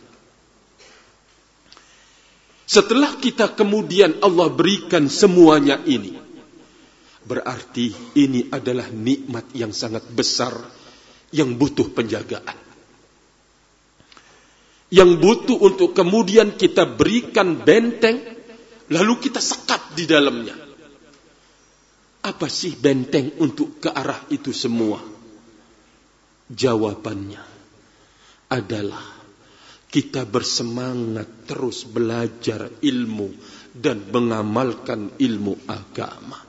Setelah 2.68 3.16
kita 3.16 3.56
kemudian 3.56 4.20
Allah 4.20 4.52
berikan 4.52 5.08
semuanya 5.08 5.80
ini, 5.88 6.20
berarti 7.24 7.96
ini 8.20 8.52
adalah 8.52 8.92
nikmat 8.92 9.56
yang 9.56 9.72
sangat 9.72 10.04
besar 10.12 10.52
yang 11.32 11.56
butuh 11.56 11.88
penjagaan 11.96 12.68
yang 14.88 15.20
butuh 15.20 15.60
untuk 15.60 15.92
kemudian 15.92 16.56
kita 16.56 16.88
berikan 16.88 17.60
benteng 17.60 18.24
lalu 18.88 19.20
kita 19.20 19.44
sekat 19.44 20.00
di 20.00 20.08
dalamnya. 20.08 20.67
Apa 22.28 22.52
sih 22.52 22.76
benteng 22.76 23.40
untuk 23.40 23.80
ke 23.80 23.88
arah 23.88 24.28
itu 24.28 24.52
semua? 24.52 25.00
Jawabannya 26.52 27.40
adalah 28.52 29.04
kita 29.88 30.28
bersemangat 30.28 31.48
terus 31.48 31.88
belajar 31.88 32.68
ilmu 32.84 33.32
dan 33.72 34.12
mengamalkan 34.12 35.16
ilmu 35.16 35.56
agama. 35.72 36.44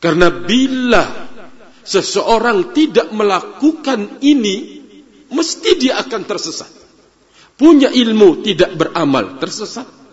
Karena 0.00 0.28
bila 0.32 1.04
seseorang 1.84 2.72
tidak 2.72 3.12
melakukan 3.12 4.24
ini, 4.24 4.80
mesti 5.28 5.70
dia 5.76 6.00
akan 6.00 6.22
tersesat. 6.24 6.72
Punya 7.60 7.92
ilmu 7.92 8.40
tidak 8.40 8.72
beramal, 8.76 9.36
tersesat. 9.36 10.03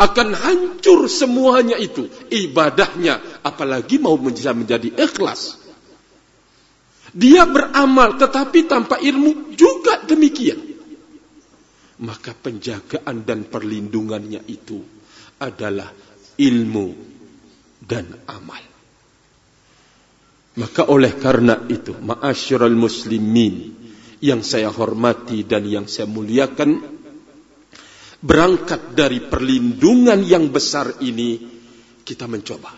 Akan 0.00 0.32
hancur 0.32 1.10
semuanya 1.10 1.76
itu. 1.76 2.08
Ibadahnya, 2.32 3.44
apalagi 3.44 4.00
mau 4.00 4.16
menjadi 4.16 4.88
ikhlas. 4.92 5.60
Dia 7.12 7.44
beramal 7.44 8.16
tetapi 8.16 8.64
tanpa 8.64 8.96
ilmu 8.96 9.52
juga 9.52 10.00
demikian. 10.04 10.72
Maka 12.02 12.32
penjagaan 12.32 13.22
dan 13.22 13.46
perlindungannya 13.46 14.42
itu 14.48 14.80
adalah 15.38 15.92
ilmu 16.40 16.88
dan 17.84 18.08
amal. 18.26 18.62
Maka 20.52 20.88
oleh 20.88 21.16
karena 21.16 21.64
itu, 21.68 21.96
ma'asyiral 21.96 22.76
muslimin, 22.76 23.72
yang 24.22 24.44
saya 24.44 24.68
hormati 24.68 25.42
dan 25.42 25.64
yang 25.66 25.88
saya 25.88 26.06
muliakan 26.06 26.91
berangkat 28.22 28.94
dari 28.94 29.18
perlindungan 29.26 30.22
yang 30.22 30.48
besar 30.54 31.02
ini 31.02 31.42
kita 32.06 32.30
mencoba 32.30 32.70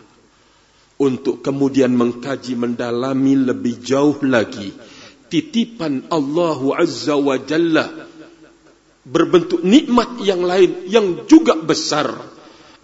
untuk 1.05 1.45
kemudian 1.45 1.93
mengkaji 1.93 2.57
mendalami 2.57 3.37
lebih 3.37 3.85
jauh 3.85 4.19
lagi 4.25 4.73
titipan 5.29 6.09
Allah 6.09 6.61
Azza 6.81 7.19
wa 7.19 7.37
Jalla 7.37 7.87
berbentuk 9.05 9.61
nikmat 9.61 10.23
yang 10.25 10.47
lain 10.47 10.89
yang 10.89 11.29
juga 11.29 11.59
besar. 11.59 12.33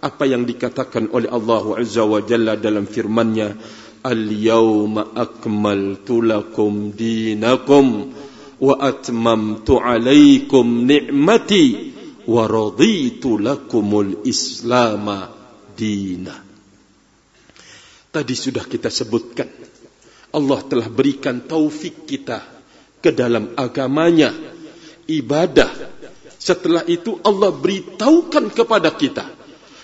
Apa 0.01 0.25
yang 0.25 0.49
dikatakan 0.49 1.13
oleh 1.13 1.29
Allah 1.29 1.77
Azza 1.77 2.01
wa 2.01 2.21
Jalla 2.25 2.57
dalam 2.57 2.89
firman-Nya 2.89 3.53
Al-yawma 4.01 5.13
akmaltu 5.13 6.25
lakum 6.25 6.89
dinakum 6.89 8.09
wa 8.57 8.75
atmamtu 8.81 9.77
alaikum 9.77 10.89
ni'mati 10.89 11.93
wa 12.27 12.43
raditu 12.45 13.41
lakumul 13.41 14.25
islam 14.27 15.07
dina 15.73 16.35
tadi 18.11 18.35
sudah 18.35 18.67
kita 18.67 18.91
sebutkan 18.91 19.49
Allah 20.31 20.59
telah 20.63 20.87
berikan 20.87 21.43
taufik 21.43 22.07
kita 22.07 22.39
ke 23.03 23.11
dalam 23.11 23.51
agamanya 23.59 24.31
ibadah. 25.11 25.69
Setelah 26.41 26.87
itu 26.87 27.19
Allah 27.21 27.53
beritahukan 27.53 28.49
kepada 28.49 28.95
kita 28.95 29.27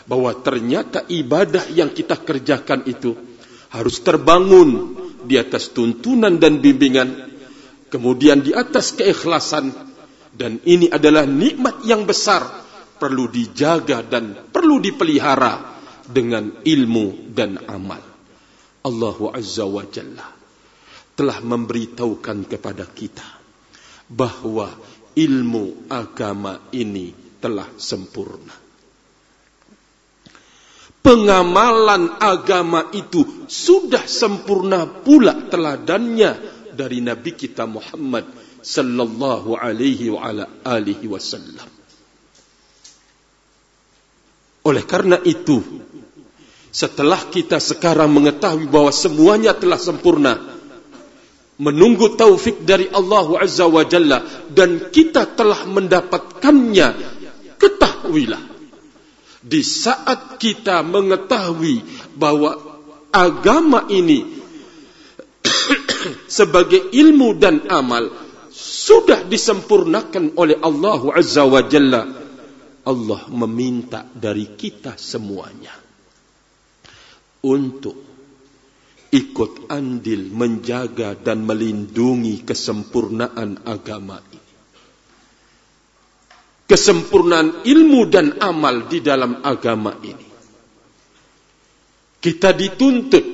bahwa 0.07 0.31
ternyata 0.39 1.05
ibadah 1.11 1.67
yang 1.69 1.91
kita 1.91 2.17
kerjakan 2.17 2.87
itu 2.87 3.13
harus 3.75 3.99
terbangun 3.99 4.95
di 5.27 5.35
atas 5.35 5.75
tuntunan 5.75 6.39
dan 6.39 6.63
bimbingan 6.63 7.27
kemudian 7.91 8.39
di 8.39 8.55
atas 8.55 8.95
keikhlasan 8.95 9.75
dan 10.37 10.61
ini 10.69 10.85
adalah 10.87 11.25
nikmat 11.25 11.81
yang 11.83 12.05
besar. 12.05 12.69
Perlu 12.97 13.29
dijaga 13.29 14.01
dan 14.01 14.49
perlu 14.49 14.81
dipelihara 14.81 15.77
dengan 16.05 16.65
ilmu 16.65 17.29
dan 17.29 17.61
amal. 17.69 18.01
Allah 18.81 19.17
Azza 19.37 19.69
wa 19.69 19.85
Jalla 19.85 20.33
telah 21.17 21.37
memberitahukan 21.41 22.45
kepada 22.49 22.85
kita 22.89 23.25
bahwa 24.09 24.73
ilmu 25.13 25.89
agama 25.89 26.69
ini 26.73 27.37
telah 27.37 27.69
sempurna. 27.77 28.53
Pengamalan 31.05 32.17
agama 32.17 32.89
itu 32.97 33.45
sudah 33.45 34.09
sempurna 34.09 34.89
pula 34.89 35.37
teladannya 35.53 36.31
dari 36.73 36.97
Nabi 36.99 37.31
kita 37.37 37.69
Muhammad 37.69 38.46
sallallahu 38.67 39.55
alaihi 39.55 40.11
wa 40.11 40.27
ala 40.27 40.43
alihi 40.67 41.07
wasallam. 41.07 41.71
Oleh 44.67 44.83
karena 44.83 45.15
itu, 45.23 45.63
setelah 46.75 47.31
kita 47.31 47.63
sekarang 47.63 48.11
mengetahui 48.11 48.67
bahwa 48.67 48.91
semuanya 48.91 49.55
telah 49.55 49.79
sempurna, 49.79 50.35
menunggu 51.55 52.19
taufik 52.19 52.67
dari 52.67 52.91
Allah 52.91 53.39
Azza 53.39 53.63
wa 53.71 53.87
Jalla 53.87 54.19
dan 54.51 54.91
kita 54.91 55.23
telah 55.39 55.63
mendapatkannya, 55.63 56.87
ketahuilah 57.55 58.43
di 59.39 59.63
saat 59.63 60.35
kita 60.35 60.83
mengetahui 60.83 61.79
bahwa 62.19 62.59
agama 63.15 63.87
ini 63.87 64.43
sebagai 66.27 66.91
ilmu 66.91 67.39
dan 67.39 67.63
amal 67.71 68.26
sudah 68.87 69.27
disempurnakan 69.27 70.39
oleh 70.39 70.55
Allah 70.63 71.01
Azza 71.11 71.43
wa 71.43 71.59
Jalla. 71.67 72.07
Allah 72.87 73.21
meminta 73.27 74.07
dari 74.07 74.55
kita 74.55 74.95
semuanya 74.95 75.75
untuk 77.43 77.99
ikut 79.11 79.67
andil 79.67 80.31
menjaga 80.31 81.19
dan 81.19 81.43
melindungi 81.43 82.47
kesempurnaan 82.47 83.67
agama 83.67 84.23
ini. 84.31 84.55
Kesempurnaan 86.63 87.67
ilmu 87.67 88.07
dan 88.07 88.39
amal 88.39 88.87
di 88.87 89.03
dalam 89.03 89.43
agama 89.43 89.99
ini. 89.99 90.27
Kita 92.23 92.55
dituntut 92.55 93.25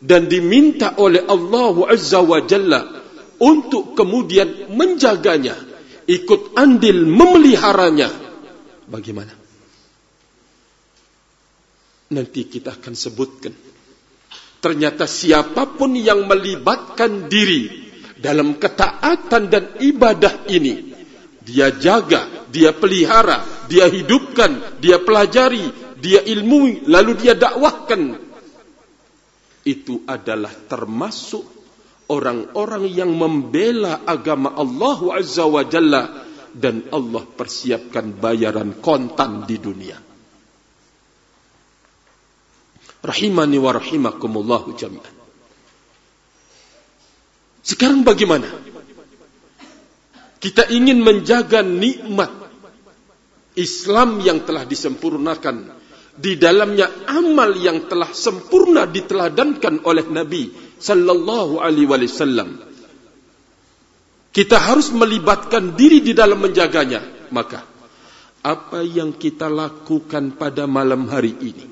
dan 0.00 0.24
diminta 0.24 0.96
oleh 0.96 1.20
Allah 1.28 1.76
Azza 1.92 2.24
wa 2.24 2.40
Jalla 2.48 3.05
untuk 3.40 3.96
kemudian 3.98 4.72
menjaganya, 4.72 5.56
ikut 6.08 6.56
andil 6.56 7.04
memeliharanya. 7.04 8.08
Bagaimana? 8.86 9.34
Nanti 12.06 12.40
kita 12.46 12.78
akan 12.78 12.94
sebutkan. 12.94 13.54
Ternyata 14.62 15.04
siapapun 15.04 15.98
yang 15.98 16.26
melibatkan 16.26 17.26
diri 17.26 17.86
dalam 18.18 18.56
ketaatan 18.56 19.42
dan 19.50 19.64
ibadah 19.78 20.48
ini, 20.48 20.94
dia 21.42 21.70
jaga, 21.74 22.48
dia 22.50 22.74
pelihara, 22.74 23.66
dia 23.66 23.86
hidupkan, 23.90 24.80
dia 24.82 25.02
pelajari, 25.02 25.66
dia 26.00 26.22
ilmui, 26.24 26.86
lalu 26.88 27.12
dia 27.18 27.34
dakwahkan 27.34 28.26
itu 29.66 30.06
adalah 30.06 30.54
termasuk 30.70 31.42
orang-orang 32.06 32.86
yang 32.86 33.10
membela 33.10 34.06
agama 34.06 34.54
Allah 34.54 34.98
Azza 35.18 35.46
wa 35.46 35.62
Jalla 35.66 36.26
dan 36.54 36.86
Allah 36.94 37.26
persiapkan 37.26 38.14
bayaran 38.16 38.78
kontan 38.78 39.44
di 39.44 39.56
dunia. 39.58 39.98
Rahimani 43.06 43.58
wa 43.60 43.70
rahimakumullahu 43.76 44.74
jami'an. 44.74 45.14
Sekarang 47.66 48.06
bagaimana? 48.06 48.46
Kita 50.38 50.70
ingin 50.70 51.02
menjaga 51.02 51.66
nikmat 51.66 52.30
Islam 53.58 54.22
yang 54.22 54.46
telah 54.46 54.62
disempurnakan 54.62 55.74
di 56.16 56.38
dalamnya 56.40 56.88
amal 57.10 57.52
yang 57.58 57.90
telah 57.90 58.08
sempurna 58.14 58.88
diteladankan 58.88 59.84
oleh 59.84 60.06
Nabi 60.08 60.65
sallallahu 60.86 61.58
alaihi 61.58 61.90
wasallam. 61.90 62.62
Kita 64.30 64.60
harus 64.60 64.94
melibatkan 64.94 65.74
diri 65.74 66.04
di 66.04 66.12
dalam 66.14 66.38
menjaganya. 66.38 67.02
Maka 67.34 67.66
apa 68.46 68.86
yang 68.86 69.18
kita 69.18 69.50
lakukan 69.50 70.38
pada 70.38 70.70
malam 70.70 71.10
hari 71.10 71.34
ini? 71.34 71.66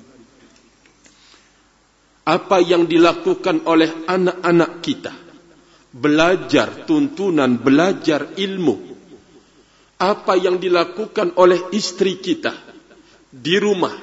Apa 2.25 2.59
yang 2.59 2.91
dilakukan 2.91 3.69
oleh 3.69 4.09
anak-anak 4.09 4.73
kita? 4.83 5.13
Belajar 5.95 6.89
tuntunan, 6.89 7.55
belajar 7.63 8.35
ilmu 8.35 8.95
apa 10.05 10.35
yang 10.35 10.59
dilakukan 10.59 11.39
oleh 11.39 11.71
istri 11.71 12.19
kita 12.19 12.53
di 13.31 13.57
rumah 13.63 13.95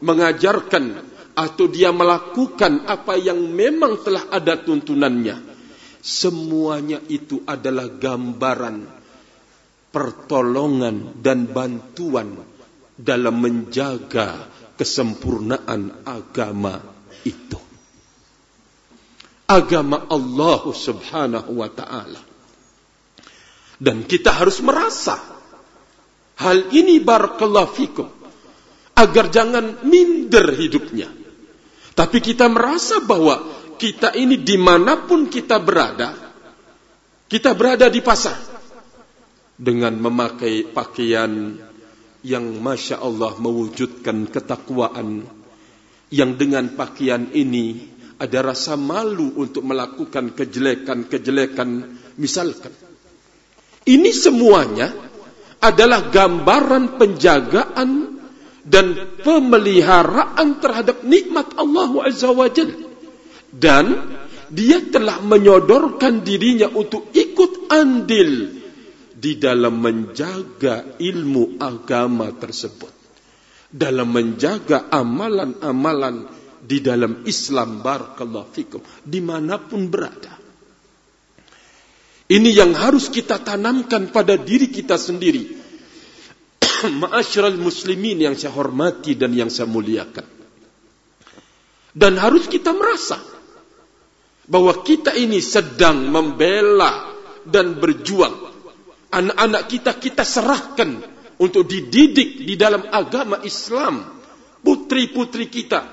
mengajarkan 0.00 1.13
atau 1.34 1.66
dia 1.66 1.90
melakukan 1.90 2.86
apa 2.86 3.18
yang 3.18 3.38
memang 3.50 4.02
telah 4.02 4.30
ada 4.30 4.58
tuntunannya 4.58 5.42
semuanya 5.98 7.02
itu 7.10 7.42
adalah 7.42 7.90
gambaran 7.90 8.86
pertolongan 9.90 11.18
dan 11.18 11.50
bantuan 11.50 12.38
dalam 12.94 13.34
menjaga 13.42 14.46
kesempurnaan 14.78 16.06
agama 16.06 16.78
itu 17.26 17.58
agama 19.50 20.06
Allah 20.06 20.62
Subhanahu 20.70 21.50
wa 21.58 21.70
taala 21.70 22.22
dan 23.82 24.06
kita 24.06 24.30
harus 24.30 24.62
merasa 24.62 25.34
Hal 26.34 26.74
ini 26.74 26.98
barakallahu 26.98 27.70
fikum. 27.70 28.08
Agar 28.94 29.30
jangan 29.30 29.82
minder 29.86 30.54
hidupnya. 30.54 31.10
Tapi 31.94 32.18
kita 32.18 32.50
merasa 32.50 32.98
bahwa 32.98 33.38
kita 33.78 34.14
ini 34.18 34.42
dimanapun 34.42 35.30
kita 35.30 35.62
berada. 35.62 36.14
Kita 37.30 37.54
berada 37.54 37.86
di 37.86 38.02
pasar. 38.02 38.52
Dengan 39.54 39.94
memakai 39.94 40.66
pakaian 40.66 41.54
yang 42.26 42.44
Masya 42.58 42.98
Allah 42.98 43.38
mewujudkan 43.38 44.26
ketakwaan. 44.26 45.22
Yang 46.10 46.30
dengan 46.34 46.74
pakaian 46.74 47.30
ini 47.30 47.94
ada 48.18 48.54
rasa 48.54 48.74
malu 48.74 49.34
untuk 49.38 49.62
melakukan 49.62 50.34
kejelekan-kejelekan 50.34 51.70
misalkan. 52.18 52.74
Ini 53.84 54.10
semuanya 54.10 54.90
adalah 55.60 56.08
gambaran 56.08 56.96
penjagaan 56.96 57.90
dan 58.64 59.20
pemeliharaan 59.20 60.58
terhadap 60.58 61.04
nikmat 61.04 61.52
Allah 61.60 61.90
Azza 62.08 62.32
wa 62.32 62.48
Jal. 62.48 62.72
Dan 63.54 63.86
dia 64.50 64.82
telah 64.82 65.22
menyodorkan 65.22 66.24
dirinya 66.24 66.72
untuk 66.72 67.12
ikut 67.14 67.70
andil 67.70 68.60
di 69.14 69.32
dalam 69.38 69.78
menjaga 69.78 70.98
ilmu 70.98 71.60
agama 71.60 72.32
tersebut. 72.34 72.92
Dalam 73.74 74.10
menjaga 74.10 74.86
amalan-amalan 74.90 76.28
di 76.64 76.80
dalam 76.80 77.26
Islam 77.28 77.84
barakallahu 77.84 78.48
fikum 78.54 78.80
dimanapun 79.04 79.92
berada. 79.92 80.34
Ini 82.24 82.50
yang 82.56 82.72
harus 82.72 83.12
kita 83.12 83.36
tanamkan 83.44 84.08
pada 84.08 84.40
diri 84.40 84.72
kita 84.72 84.96
sendiri. 84.96 85.63
Ma'asyiral 87.02 87.56
muslimin 87.56 88.20
yang 88.20 88.34
saya 88.36 88.52
hormati 88.52 89.16
dan 89.16 89.32
yang 89.32 89.48
saya 89.48 89.68
muliakan. 89.68 90.26
Dan 91.94 92.18
harus 92.18 92.50
kita 92.50 92.74
merasa 92.74 93.22
bahwa 94.50 94.82
kita 94.82 95.14
ini 95.14 95.38
sedang 95.38 96.10
membela 96.10 97.14
dan 97.46 97.78
berjuang. 97.78 98.50
Anak-anak 99.14 99.62
kita 99.70 99.92
kita 100.02 100.26
serahkan 100.26 100.90
untuk 101.38 101.70
dididik 101.70 102.42
di 102.42 102.58
dalam 102.58 102.82
agama 102.90 103.38
Islam. 103.46 104.10
Putri-putri 104.64 105.46
kita 105.52 105.86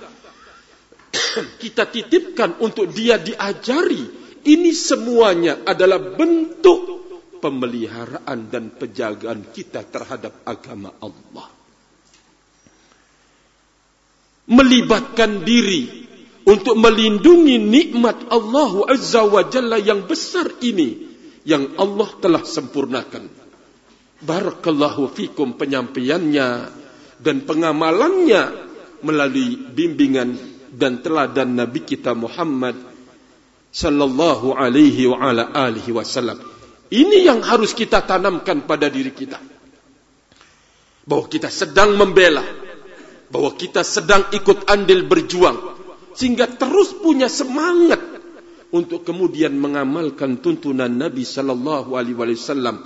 kita 1.61 1.83
titipkan 1.91 2.59
untuk 2.63 2.87
dia 2.89 3.19
diajari 3.19 3.99
ini 4.47 4.71
semuanya 4.73 5.61
adalah 5.67 5.99
bentuk 6.01 7.00
pemeliharaan 7.41 8.47
dan 8.47 8.69
penjagaan 8.71 9.49
kita 9.49 9.81
terhadap 9.89 10.45
agama 10.45 10.93
Allah. 11.01 11.49
Melibatkan 14.45 15.41
diri 15.41 16.05
untuk 16.45 16.77
melindungi 16.77 17.57
nikmat 17.57 18.29
Allah 18.29 18.89
Azza 18.89 19.25
wa 19.25 19.41
Jalla 19.49 19.77
yang 19.81 20.05
besar 20.05 20.53
ini 20.61 21.09
yang 21.45 21.77
Allah 21.77 22.09
telah 22.21 22.43
sempurnakan. 22.45 23.25
Barakallahu 24.21 25.09
fikum 25.09 25.57
penyampaiannya 25.57 26.47
dan 27.17 27.41
pengamalannya 27.41 28.69
melalui 29.01 29.57
bimbingan 29.73 30.37
dan 30.69 31.01
teladan 31.01 31.57
Nabi 31.57 31.81
kita 31.81 32.13
Muhammad 32.13 32.77
sallallahu 33.73 34.53
alaihi 34.53 35.09
wa 35.09 35.17
ala 35.25 35.49
alihi 35.49 35.89
wasallam. 35.89 36.50
Ini 36.91 37.23
yang 37.23 37.39
harus 37.39 37.71
kita 37.71 38.03
tanamkan 38.03 38.67
pada 38.67 38.91
diri 38.91 39.15
kita. 39.15 39.39
Bahwa 41.07 41.25
kita 41.31 41.47
sedang 41.47 41.95
membela, 41.95 42.43
bahwa 43.31 43.55
kita 43.55 43.79
sedang 43.87 44.27
ikut 44.35 44.67
andil 44.67 45.07
berjuang. 45.07 45.79
Sehingga 46.11 46.51
terus 46.51 46.91
punya 46.99 47.31
semangat 47.31 48.03
untuk 48.75 49.07
kemudian 49.07 49.55
mengamalkan 49.55 50.43
tuntunan 50.43 50.91
Nabi 50.91 51.23
sallallahu 51.23 51.95
alaihi 51.95 52.19
wasallam 52.19 52.83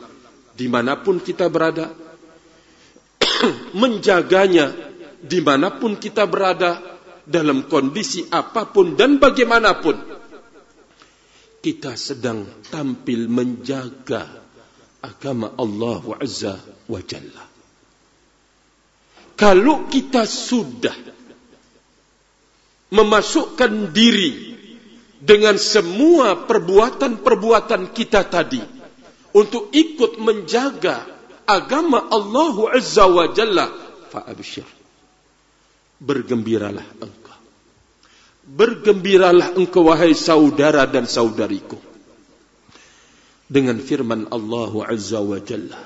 dimanapun 0.54 1.18
kita 1.18 1.50
berada. 1.50 1.90
Menjaganya 3.82 4.70
dimanapun 5.26 5.98
kita 5.98 6.30
berada 6.30 6.78
dalam 7.26 7.66
kondisi 7.66 8.22
apapun 8.30 8.94
dan 8.94 9.18
bagaimanapun 9.18 10.15
kita 11.66 11.98
sedang 11.98 12.46
tampil 12.70 13.26
menjaga 13.26 14.30
agama 15.02 15.50
Allah 15.58 16.04
Azza 16.22 16.62
wa 16.86 17.02
Jalla. 17.02 17.42
Kalau 19.34 19.90
kita 19.90 20.30
sudah 20.30 20.94
memasukkan 22.94 23.90
diri 23.90 24.54
dengan 25.18 25.58
semua 25.58 26.46
perbuatan-perbuatan 26.46 27.90
kita 27.98 28.30
tadi 28.30 28.62
untuk 29.34 29.74
ikut 29.74 30.22
menjaga 30.22 31.02
agama 31.50 32.14
Allah 32.14 32.78
Azza 32.78 33.10
wa 33.10 33.26
Jalla, 33.34 33.74
fa'abshir. 34.14 34.70
Bergembiralah 35.98 36.86
engkau 37.02 37.25
bergembiralah 38.46 39.58
engkau 39.58 39.90
wahai 39.90 40.14
saudara 40.14 40.86
dan 40.86 41.10
saudariku. 41.10 41.82
Dengan 43.46 43.78
firman 43.78 44.30
Allah 44.30 44.74
Azza 44.90 45.22
wa 45.22 45.38
Jalla. 45.42 45.82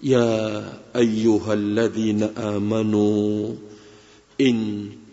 Ya 0.00 0.26
ayyuhalladzina 0.96 2.32
amanu 2.56 3.52
in 4.40 4.56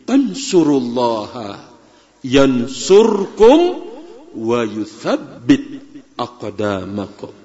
tansurullaha 0.08 1.60
yansurkum 2.24 3.60
wa 4.38 4.60
yuthabbit 4.64 5.84
aqdamakum. 6.16 7.36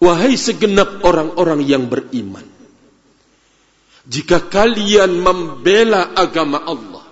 Wahai 0.00 0.34
segenap 0.34 1.04
orang-orang 1.04 1.62
yang 1.62 1.86
beriman 1.86 2.49
jika 4.08 4.48
kalian 4.48 5.20
membela 5.20 6.16
agama 6.16 6.60
Allah 6.64 7.10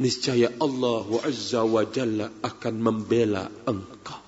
niscaya 0.00 0.48
Allah 0.56 1.06
Azza 1.22 1.62
wa 1.66 1.84
Jalla 1.84 2.26
akan 2.40 2.74
membela 2.80 3.44
engkau. 3.68 4.20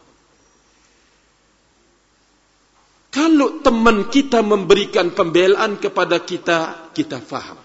Kalau 3.15 3.63
teman 3.63 4.11
kita 4.11 4.43
memberikan 4.43 5.15
pembelaan 5.15 5.79
kepada 5.79 6.19
kita 6.19 6.91
kita 6.91 7.23
faham. 7.23 7.59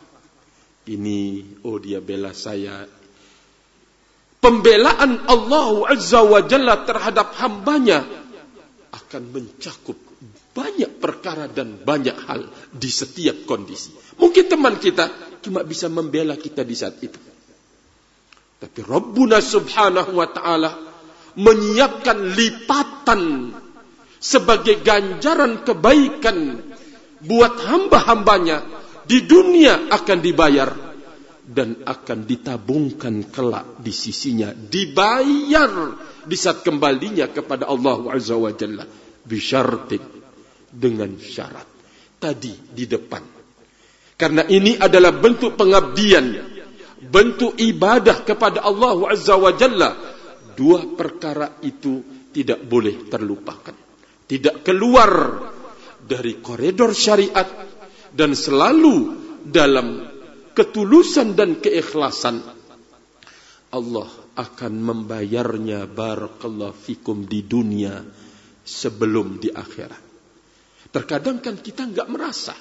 Ini 0.86 1.42
oh 1.66 1.82
dia 1.82 2.02
bela 2.02 2.38
saya. 2.38 2.86
Pembelaan 4.40 5.26
Allah 5.26 5.70
Azza 5.90 6.22
wa 6.22 6.40
Jalla 6.46 6.86
terhadap 6.86 7.34
hambanya 7.42 8.06
akan 8.94 9.24
mencakup 9.34 9.98
banyak 10.54 10.89
perkara 11.30 11.46
dan 11.46 11.78
banyak 11.78 12.18
hal 12.26 12.42
di 12.74 12.90
setiap 12.90 13.46
kondisi. 13.46 13.94
Mungkin 14.18 14.50
teman 14.50 14.82
kita 14.82 15.38
cuma 15.46 15.62
bisa 15.62 15.86
membela 15.86 16.34
kita 16.34 16.66
di 16.66 16.74
saat 16.74 16.98
itu. 17.06 17.22
Tapi 18.58 18.80
Rabbuna 18.82 19.38
subhanahu 19.38 20.18
wa 20.18 20.26
ta'ala 20.26 20.72
menyiapkan 21.38 22.34
lipatan 22.34 23.54
sebagai 24.18 24.82
ganjaran 24.82 25.62
kebaikan 25.62 26.66
buat 27.22 27.62
hamba-hambanya 27.62 28.66
di 29.06 29.24
dunia 29.30 29.94
akan 29.94 30.18
dibayar 30.20 30.70
dan 31.46 31.78
akan 31.86 32.26
ditabungkan 32.26 33.30
kelak 33.30 33.78
di 33.80 33.94
sisinya 33.94 34.50
dibayar 34.52 35.94
di 36.26 36.36
saat 36.36 36.66
kembalinya 36.66 37.30
kepada 37.30 37.70
Allah 37.70 38.18
Azza 38.18 38.36
wa 38.36 38.52
Jalla 38.52 38.84
bisyartin 39.24 40.19
dengan 40.70 41.18
syarat 41.18 41.68
tadi 42.20 42.54
di 42.70 42.86
depan. 42.86 43.24
Karena 44.20 44.44
ini 44.46 44.76
adalah 44.76 45.16
bentuk 45.16 45.56
pengabdian 45.56 46.60
bentuk 47.00 47.56
ibadah 47.56 48.28
kepada 48.28 48.60
Allah 48.68 49.00
Azza 49.08 49.40
wa 49.40 49.56
Jalla. 49.56 49.96
Dua 50.60 50.84
perkara 50.92 51.56
itu 51.64 52.04
tidak 52.36 52.68
boleh 52.68 53.08
terlupakan. 53.08 53.72
Tidak 54.28 54.60
keluar 54.62 55.40
dari 56.04 56.44
koridor 56.44 56.92
syariat 56.92 57.48
dan 58.12 58.36
selalu 58.36 59.16
dalam 59.48 60.04
ketulusan 60.52 61.40
dan 61.40 61.64
keikhlasan. 61.64 62.44
Allah 63.72 64.10
akan 64.36 64.74
membayarnya 64.84 65.88
barakallahu 65.88 66.76
fikum 66.76 67.24
di 67.24 67.48
dunia 67.48 68.04
sebelum 68.68 69.40
di 69.40 69.48
akhirat 69.54 70.09
terkadang 70.90 71.38
kan 71.42 71.58
kita 71.60 71.86
enggak 71.86 72.10
merasa 72.10 72.54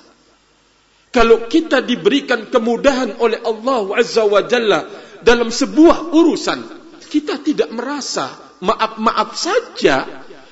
kalau 1.08 1.48
kita 1.48 1.80
diberikan 1.80 2.52
kemudahan 2.52 3.16
oleh 3.16 3.40
Allah 3.40 3.96
Azza 3.96 4.28
wa 4.28 4.44
Jalla 4.44 4.84
dalam 5.24 5.48
sebuah 5.48 6.12
urusan, 6.12 6.60
kita 7.08 7.40
tidak 7.40 7.72
merasa 7.72 8.28
maaf-maaf 8.60 9.32
saja. 9.32 10.04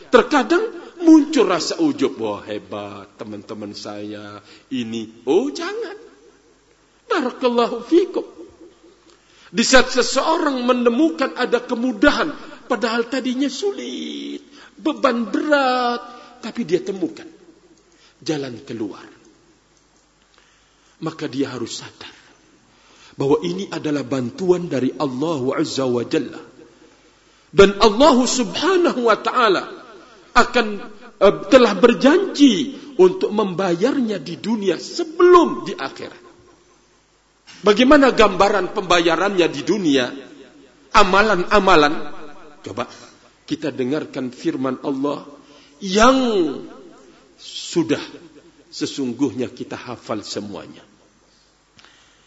Terkadang 0.09 0.97
muncul 1.05 1.45
rasa 1.45 1.77
ujub. 1.77 2.17
Wah 2.17 2.41
hebat 2.49 3.21
teman-teman 3.21 3.77
saya 3.77 4.41
ini. 4.73 5.23
Oh 5.29 5.53
jangan. 5.53 6.01
Barakallahu 7.05 7.85
fikum. 7.85 8.25
Di 9.53 9.63
saat 9.63 9.93
seseorang 9.93 10.65
menemukan 10.65 11.37
ada 11.37 11.61
kemudahan. 11.61 12.33
Padahal 12.65 13.13
tadinya 13.13 13.47
sulit. 13.53 14.41
Beban 14.81 15.29
berat. 15.29 16.01
Tapi 16.41 16.65
dia 16.65 16.81
temukan. 16.81 17.36
Jalan 18.23 18.65
keluar 18.65 19.17
maka 21.01 21.29
dia 21.29 21.53
harus 21.53 21.77
sadar 21.77 22.15
bahwa 23.17 23.41
ini 23.45 23.69
adalah 23.69 24.05
bantuan 24.05 24.69
dari 24.69 24.93
Allah 24.97 25.41
Azza 25.57 25.85
wa 25.85 26.05
Jalla 26.05 26.41
dan 27.53 27.77
Allah 27.81 28.17
Subhanahu 28.25 29.01
wa 29.05 29.17
taala 29.21 29.65
akan 30.37 30.67
uh, 31.21 31.35
telah 31.49 31.73
berjanji 31.77 32.77
untuk 32.97 33.33
membayarnya 33.33 34.21
di 34.21 34.37
dunia 34.41 34.77
sebelum 34.77 35.65
di 35.65 35.73
akhirat. 35.73 36.25
Bagaimana 37.65 38.13
gambaran 38.13 38.77
pembayarannya 38.77 39.49
di 39.49 39.63
dunia? 39.65 40.13
Amalan-amalan. 40.93 42.13
Coba 42.61 42.89
kita 43.49 43.73
dengarkan 43.73 44.33
firman 44.33 44.81
Allah 44.85 45.25
yang 45.81 46.17
sudah 47.41 48.01
sesungguhnya 48.73 49.49
kita 49.53 49.77
hafal 49.77 50.21
semuanya. 50.21 50.85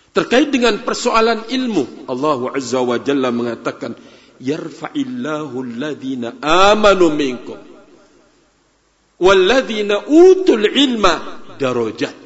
Terkait 0.09 0.49
dengan 0.49 0.81
persoalan 0.81 1.45
ilmu, 1.53 2.09
Allah 2.09 2.57
Azza 2.57 2.81
wa 2.81 2.97
Jalla 2.97 3.29
mengatakan, 3.29 3.93
"Yarfa'illahu 4.41 5.55
alladhina 5.61 6.41
amanu 6.41 7.13
minkum 7.13 7.57
walladhina 9.21 10.09
utul 10.09 10.65
ilma 10.65 11.45
darajat." 11.61 12.17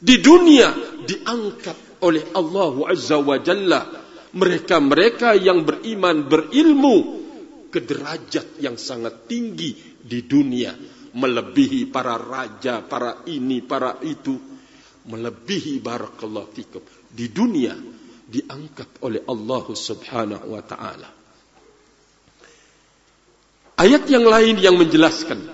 Di 0.00 0.20
dunia 0.20 0.72
diangkat 1.04 2.00
oleh 2.00 2.24
Allah 2.32 2.74
Azza 2.88 3.20
wa 3.20 3.36
Jalla 3.36 3.84
mereka-mereka 4.34 5.36
yang 5.36 5.62
beriman 5.62 6.26
berilmu 6.26 6.96
ke 7.68 7.84
derajat 7.84 8.58
yang 8.58 8.74
sangat 8.80 9.28
tinggi 9.30 9.76
di 10.00 10.24
dunia 10.24 10.74
melebihi 11.14 11.88
para 11.88 12.18
raja, 12.18 12.82
para 12.82 13.22
ini, 13.30 13.62
para 13.62 14.02
itu, 14.02 14.34
melebihi 15.06 15.78
barakallahu 15.84 16.50
fikum 16.50 16.82
di 17.12 17.30
dunia 17.30 17.76
diangkat 18.24 19.04
oleh 19.04 19.22
Allah 19.28 19.64
Subhanahu 19.68 20.46
wa 20.50 20.62
taala. 20.64 21.08
Ayat 23.78 24.06
yang 24.10 24.26
lain 24.26 24.58
yang 24.58 24.74
menjelaskan 24.78 25.44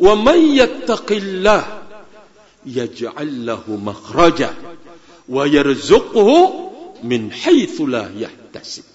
wa 0.00 0.14
may 0.18 0.58
yattaqillah 0.58 1.62
yaj'al 2.66 3.32
lahu 3.44 3.76
makhraja 3.78 4.54
wa 5.28 5.44
yarzuqhu 5.44 6.34
min 7.04 7.28
haitsu 7.30 7.84
la 7.84 8.08
yahtasib. 8.10 8.86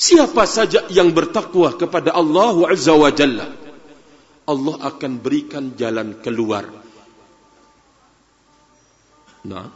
Siapa 0.00 0.48
saja 0.48 0.88
yang 0.88 1.12
bertakwa 1.12 1.76
kepada 1.76 2.16
Allah 2.16 2.56
Azza 2.72 2.96
wa 2.96 3.12
Jalla 3.12 3.69
Allah 4.50 4.76
akan 4.82 5.12
berikan 5.22 5.78
jalan 5.78 6.18
keluar. 6.18 6.66
Nah, 9.46 9.66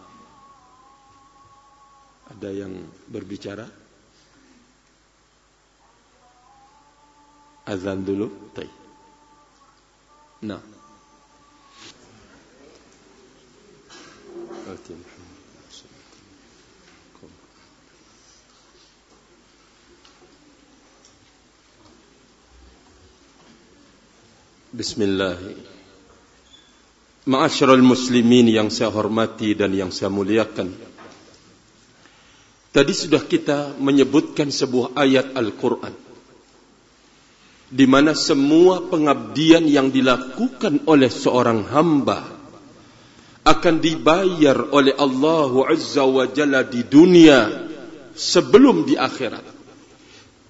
ada 2.27 2.51
yang 2.51 2.75
berbicara? 3.07 3.71
Azan 7.71 8.03
dulu. 8.03 8.51
Tay. 8.51 8.69
Nah. 10.45 10.61
Okay. 14.65 15.14
Bismillah. 24.75 25.39
Ma'asyiral 27.31 27.79
muslimin 27.79 28.51
yang 28.51 28.75
saya 28.75 28.91
hormati 28.91 29.55
dan 29.55 29.71
yang 29.71 29.95
saya 29.95 30.11
muliakan. 30.11 30.75
Tadi 32.75 32.91
sudah 32.91 33.23
kita 33.23 33.79
menyebutkan 33.79 34.51
sebuah 34.51 34.99
ayat 34.99 35.39
Al-Qur'an 35.39 35.95
di 37.71 37.87
mana 37.87 38.19
semua 38.19 38.83
pengabdian 38.91 39.63
yang 39.63 39.95
dilakukan 39.95 40.83
oleh 40.91 41.07
seorang 41.07 41.71
hamba 41.71 42.35
akan 43.47 43.79
dibayar 43.79 44.75
oleh 44.75 44.99
Allah 44.99 45.71
Azza 45.71 46.03
wa 46.03 46.27
Jalla 46.27 46.67
di 46.67 46.83
dunia 46.83 47.47
sebelum 48.19 48.91
di 48.91 48.99
akhirat. 48.99 49.47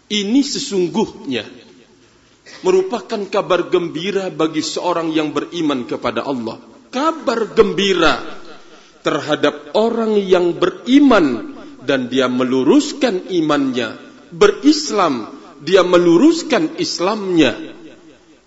Ini 0.08 0.40
sesungguhnya 0.40 1.63
merupakan 2.64 3.20
kabar 3.28 3.72
gembira 3.72 4.28
bagi 4.28 4.60
seorang 4.60 5.12
yang 5.12 5.32
beriman 5.32 5.88
kepada 5.88 6.24
Allah. 6.24 6.60
Kabar 6.92 7.52
gembira 7.52 8.20
terhadap 9.04 9.74
orang 9.76 10.16
yang 10.20 10.56
beriman 10.56 11.56
dan 11.84 12.08
dia 12.08 12.30
meluruskan 12.30 13.28
imannya, 13.28 13.98
berislam, 14.32 15.28
dia 15.60 15.84
meluruskan 15.84 16.80
Islamnya. 16.80 17.76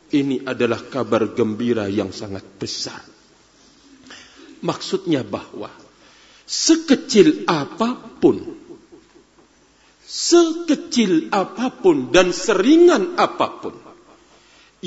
Ini 0.07 0.47
adalah 0.47 0.88
kabar 0.88 1.36
gembira 1.36 1.86
yang 1.91 2.15
sangat 2.15 2.45
besar. 2.57 3.03
Maksudnya 4.63 5.21
bahwa 5.21 5.69
sekecil 6.47 7.43
apa 7.45 7.93
pun 8.17 8.39
sekecil 10.07 11.27
apa 11.36 11.67
pun 11.67 12.15
dan 12.15 12.31
seringan 12.31 13.19
apa 13.19 13.47
pun 13.60 13.75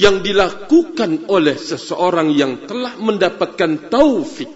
yang 0.01 0.25
dilakukan 0.25 1.29
oleh 1.29 1.61
seseorang 1.61 2.33
yang 2.33 2.65
telah 2.65 2.97
mendapatkan 2.97 3.93
taufik 3.93 4.49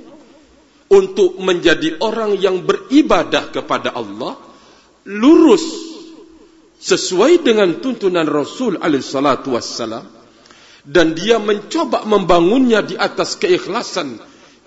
untuk 0.89 1.37
menjadi 1.37 2.01
orang 2.01 2.41
yang 2.41 2.65
beribadah 2.65 3.53
kepada 3.53 3.93
Allah 3.93 4.41
lurus 5.05 5.93
sesuai 6.81 7.45
dengan 7.45 7.77
tuntunan 7.85 8.25
Rasul 8.25 8.81
alaihi 8.81 9.05
salatu 9.05 9.53
wassalam 9.53 10.09
dan 10.89 11.13
dia 11.13 11.37
mencoba 11.37 12.09
membangunnya 12.09 12.81
di 12.81 12.97
atas 12.97 13.37
keikhlasan 13.37 14.17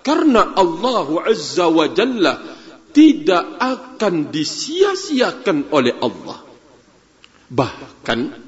karena 0.06 0.54
Allah 0.54 1.26
azza 1.26 1.66
wa 1.66 1.90
jalla 1.90 2.38
tidak 2.94 3.44
akan 3.58 4.30
disia-siakan 4.30 5.70
oleh 5.74 5.94
Allah. 6.02 6.38
Bahkan 7.48 8.47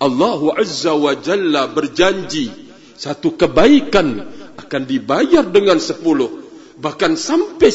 Allah 0.00 0.40
Azza 0.56 0.96
wa 0.96 1.12
Jalla 1.12 1.68
berjanji 1.68 2.48
satu 2.96 3.36
kebaikan 3.36 4.24
akan 4.56 4.82
dibayar 4.88 5.44
dengan 5.44 5.76
sepuluh 5.76 6.40
bahkan 6.80 7.20
sampai 7.20 7.68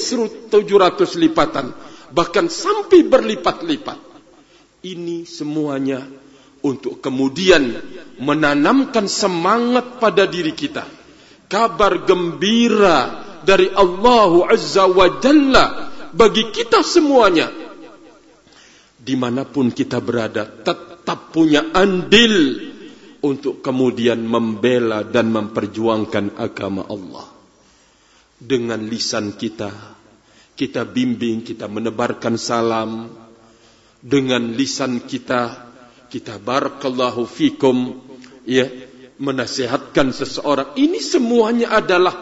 tujuh 0.50 0.78
ratus 0.82 1.22
lipatan 1.22 1.70
bahkan 2.10 2.50
sampai 2.50 3.06
berlipat-lipat. 3.06 4.00
Ini 4.86 5.26
semuanya 5.26 6.06
untuk 6.62 7.02
kemudian 7.02 7.74
menanamkan 8.22 9.10
semangat 9.10 9.98
pada 9.98 10.30
diri 10.30 10.54
kita. 10.54 10.86
Kabar 11.46 12.06
gembira 12.06 13.22
dari 13.46 13.70
Allah 13.70 14.50
Azza 14.50 14.90
wa 14.90 15.22
Jalla 15.22 15.94
bagi 16.14 16.50
kita 16.50 16.82
semuanya 16.82 17.65
dimanapun 19.06 19.70
kita 19.70 20.02
berada 20.02 20.50
tetap 20.50 21.30
punya 21.30 21.62
andil 21.78 22.58
untuk 23.22 23.62
kemudian 23.62 24.26
membela 24.26 25.06
dan 25.06 25.30
memperjuangkan 25.30 26.42
agama 26.42 26.90
Allah. 26.90 27.30
Dengan 28.36 28.82
lisan 28.90 29.38
kita 29.38 29.72
kita 30.58 30.88
bimbing 30.90 31.46
kita 31.46 31.70
menebarkan 31.70 32.36
salam. 32.42 33.14
Dengan 34.02 34.54
lisan 34.54 35.06
kita 35.06 35.70
kita 36.10 36.42
barakallahu 36.42 37.26
fikum 37.30 38.02
ya 38.46 38.66
menasihatkan 39.22 40.14
seseorang. 40.14 40.78
Ini 40.78 41.00
semuanya 41.02 41.74
adalah 41.74 42.14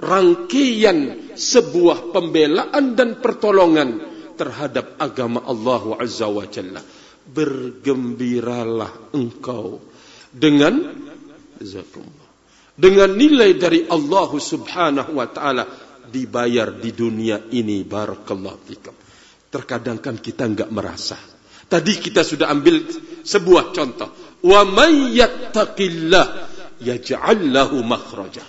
rangkaian 0.00 1.32
sebuah 1.36 2.14
pembelaan 2.14 2.96
dan 2.96 3.18
pertolongan 3.20 4.17
terhadap 4.38 4.94
agama 5.02 5.42
Allah 5.42 5.98
Azza 5.98 6.30
wa 6.30 6.46
Jalla. 6.46 6.80
Bergembiralah 7.28 9.12
engkau 9.12 9.82
dengan 10.32 10.80
dengan 12.78 13.10
nilai 13.10 13.58
dari 13.58 13.84
Allah 13.90 14.30
Subhanahu 14.30 15.18
wa 15.18 15.26
taala 15.26 15.66
dibayar 16.08 16.72
di 16.72 16.94
dunia 16.94 17.50
ini 17.50 17.82
barakallahu 17.82 18.58
fikum. 18.64 18.94
Terkadang 19.50 19.98
kan 19.98 20.16
kita 20.22 20.46
enggak 20.46 20.70
merasa. 20.70 21.18
Tadi 21.68 21.92
kita 22.00 22.24
sudah 22.24 22.48
ambil 22.48 22.80
sebuah 23.26 23.76
contoh. 23.76 24.40
Wa 24.40 24.64
may 24.64 25.18
yattaqillah 25.18 26.26
yaj'al 26.80 27.42
lahu 27.50 27.82
makhraja. 27.84 28.46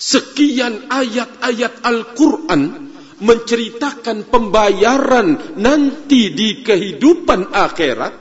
Sekian 0.00 0.88
ayat-ayat 0.88 1.84
Al-Qur'an 1.84 2.62
menceritakan 3.20 4.28
pembayaran 4.28 5.56
nanti 5.60 6.32
di 6.32 6.64
kehidupan 6.64 7.52
akhirat 7.52 8.14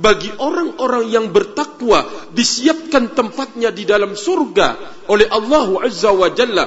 bagi 0.00 0.32
orang-orang 0.32 1.12
yang 1.12 1.26
bertakwa 1.28 2.32
disiapkan 2.32 3.12
tempatnya 3.12 3.68
di 3.68 3.84
dalam 3.84 4.16
surga 4.16 4.68
oleh 5.12 5.28
Allah 5.28 5.86
Azza 5.86 6.10
wa 6.10 6.30
Jalla. 6.32 6.66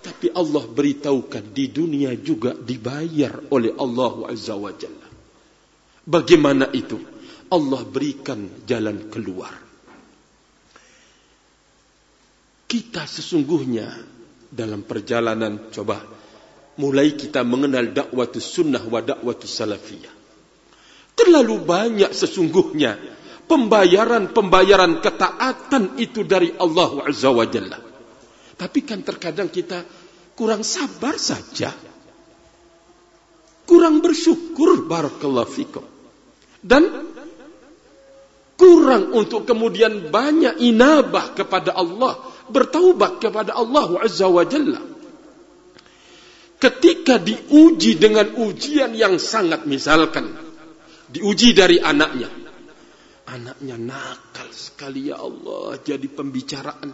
Tapi 0.00 0.32
Allah 0.32 0.64
beritahukan 0.64 1.52
di 1.52 1.68
dunia 1.68 2.16
juga 2.16 2.56
dibayar 2.56 3.36
oleh 3.52 3.76
Allah 3.76 4.32
Azza 4.32 4.56
wa 4.56 4.72
Jalla. 4.72 5.08
Bagaimana 6.08 6.72
itu? 6.72 6.96
Allah 7.50 7.82
berikan 7.84 8.64
jalan 8.64 9.12
keluar. 9.12 9.52
Kita 12.70 13.02
sesungguhnya 13.02 13.90
dalam 14.48 14.86
perjalanan 14.86 15.68
coba 15.74 16.19
mulai 16.78 17.16
kita 17.18 17.42
mengenal 17.42 17.90
dakwah 17.90 18.30
sunnah 18.30 18.84
wa 18.86 19.00
dakwah 19.02 19.34
salafiyah. 19.34 20.14
Terlalu 21.16 21.56
banyak 21.60 22.10
sesungguhnya 22.14 22.96
pembayaran-pembayaran 23.50 25.02
ketaatan 25.02 25.98
itu 25.98 26.22
dari 26.22 26.54
Allah 26.54 27.10
Azza 27.10 27.28
wa 27.34 27.44
Jalla. 27.44 27.78
Tapi 28.54 28.80
kan 28.86 29.02
terkadang 29.02 29.50
kita 29.50 29.82
kurang 30.38 30.62
sabar 30.62 31.18
saja. 31.18 31.74
Kurang 33.66 34.00
bersyukur 34.00 34.86
barakallahu 34.86 35.50
fikum. 35.50 35.84
Dan 36.60 37.10
kurang 38.54 39.16
untuk 39.16 39.48
kemudian 39.48 40.12
banyak 40.12 40.60
inabah 40.60 41.32
kepada 41.32 41.72
Allah, 41.76 42.20
bertaubat 42.48 43.20
kepada 43.20 43.56
Allah 43.56 44.04
Azza 44.04 44.28
wa 44.28 44.44
Jalla 44.44 44.99
ketika 46.60 47.16
diuji 47.16 47.96
dengan 47.96 48.36
ujian 48.36 48.92
yang 48.92 49.16
sangat 49.16 49.64
misalkan 49.64 50.36
diuji 51.08 51.56
dari 51.56 51.80
anaknya. 51.80 52.28
Anaknya 53.30 53.80
nakal 53.80 54.52
sekali 54.52 55.08
ya 55.08 55.16
Allah 55.18 55.80
jadi 55.80 56.04
pembicaraan. 56.04 56.92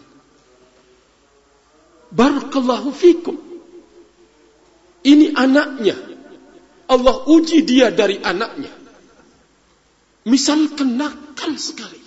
Barakallahu 2.15 2.91
fikum. 2.95 3.37
Ini 5.03 5.35
anaknya. 5.35 5.97
Allah 6.87 7.27
uji 7.27 7.67
dia 7.67 7.91
dari 7.91 8.23
anaknya. 8.23 8.71
Misalkan 10.31 10.95
nakal 10.95 11.59
sekali. 11.59 11.99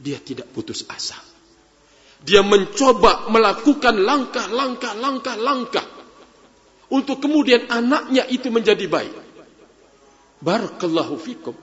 Dia 0.00 0.16
tidak 0.16 0.48
putus 0.56 0.88
asa. 0.88 1.18
Dia 2.24 2.40
mencoba 2.40 3.28
melakukan 3.28 4.00
langkah-langkah 4.00 4.92
langkah-langkah 4.96 5.99
untuk 6.90 7.22
kemudian 7.22 7.70
anaknya 7.70 8.26
itu 8.26 8.50
menjadi 8.50 8.86
baik. 8.86 9.14
Barakallahu 10.40 11.16
fikum. 11.20 11.56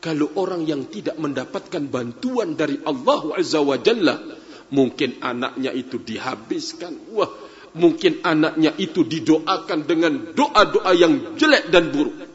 Kalau 0.00 0.32
orang 0.40 0.64
yang 0.64 0.88
tidak 0.88 1.20
mendapatkan 1.20 1.84
bantuan 1.86 2.56
dari 2.56 2.80
Allah 2.88 3.36
Azza 3.36 3.60
wa 3.60 3.76
Jalla, 3.76 4.16
mungkin 4.72 5.20
anaknya 5.20 5.76
itu 5.76 6.00
dihabiskan. 6.00 7.12
Wah, 7.12 7.28
mungkin 7.76 8.24
anaknya 8.24 8.72
itu 8.80 9.04
didoakan 9.04 9.84
dengan 9.84 10.32
doa-doa 10.32 10.92
yang 10.96 11.36
jelek 11.36 11.68
dan 11.68 11.92
buruk 11.92 12.29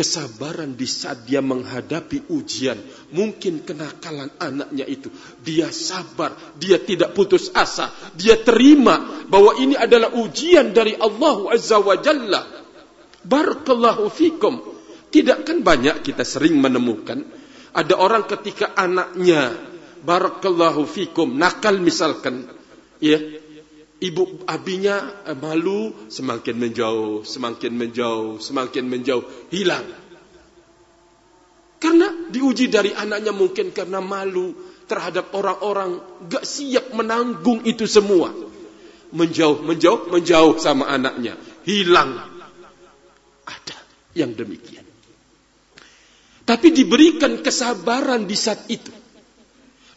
kesabaran 0.00 0.80
di 0.80 0.88
saat 0.88 1.28
dia 1.28 1.44
menghadapi 1.44 2.32
ujian. 2.32 2.80
Mungkin 3.12 3.68
kenakalan 3.68 4.32
anaknya 4.40 4.88
itu. 4.88 5.12
Dia 5.44 5.68
sabar. 5.68 6.32
Dia 6.56 6.80
tidak 6.80 7.12
putus 7.12 7.52
asa. 7.52 7.92
Dia 8.16 8.40
terima 8.40 9.28
bahwa 9.28 9.60
ini 9.60 9.76
adalah 9.76 10.16
ujian 10.16 10.72
dari 10.72 10.96
Allah 10.96 11.52
Azza 11.52 11.76
wa 11.84 12.00
Jalla. 12.00 12.48
Barakallahu 13.20 14.08
fikum. 14.08 14.64
Tidak 15.12 15.44
kan 15.44 15.60
banyak 15.60 16.00
kita 16.00 16.24
sering 16.24 16.56
menemukan. 16.56 17.20
Ada 17.76 18.00
orang 18.00 18.24
ketika 18.24 18.72
anaknya. 18.72 19.52
Barakallahu 20.00 20.88
fikum. 20.88 21.36
Nakal 21.36 21.76
misalkan. 21.76 22.48
Ya. 23.04 23.20
Ibu 24.00 24.48
abinya 24.48 25.28
eh, 25.28 25.36
malu 25.36 25.92
semakin 26.08 26.56
menjauh, 26.56 27.20
semakin 27.20 27.72
menjauh, 27.76 28.40
semakin 28.40 28.88
menjauh, 28.88 29.24
hilang. 29.52 29.84
Karena 31.76 32.08
diuji 32.32 32.72
dari 32.72 32.96
anaknya 32.96 33.36
mungkin 33.36 33.76
karena 33.76 34.00
malu 34.00 34.56
terhadap 34.88 35.36
orang-orang 35.36 36.00
gak 36.32 36.48
siap 36.48 36.96
menanggung 36.96 37.60
itu 37.68 37.84
semua. 37.84 38.32
Menjauh, 39.12 39.60
menjauh, 39.68 40.08
menjauh 40.08 40.56
sama 40.56 40.88
anaknya. 40.88 41.36
Hilang. 41.68 42.16
Ada 43.44 43.76
yang 44.16 44.32
demikian. 44.32 44.84
Tapi 46.48 46.72
diberikan 46.72 47.44
kesabaran 47.44 48.24
di 48.24 48.36
saat 48.36 48.64
itu. 48.72 48.92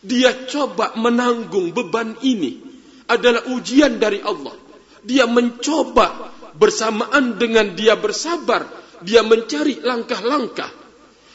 Dia 0.03 0.43
coba 0.51 0.91
menanggung 0.99 1.71
beban 1.71 2.19
ini 2.19 2.72
adalah 3.13 3.45
ujian 3.53 4.01
dari 4.01 4.19
Allah. 4.19 4.57
Dia 5.03 5.27
mencoba 5.29 6.31
bersamaan 6.55 7.35
dengan 7.35 7.73
dia 7.73 7.97
bersabar, 7.99 8.65
dia 9.03 9.21
mencari 9.21 9.83
langkah-langkah 9.83 10.71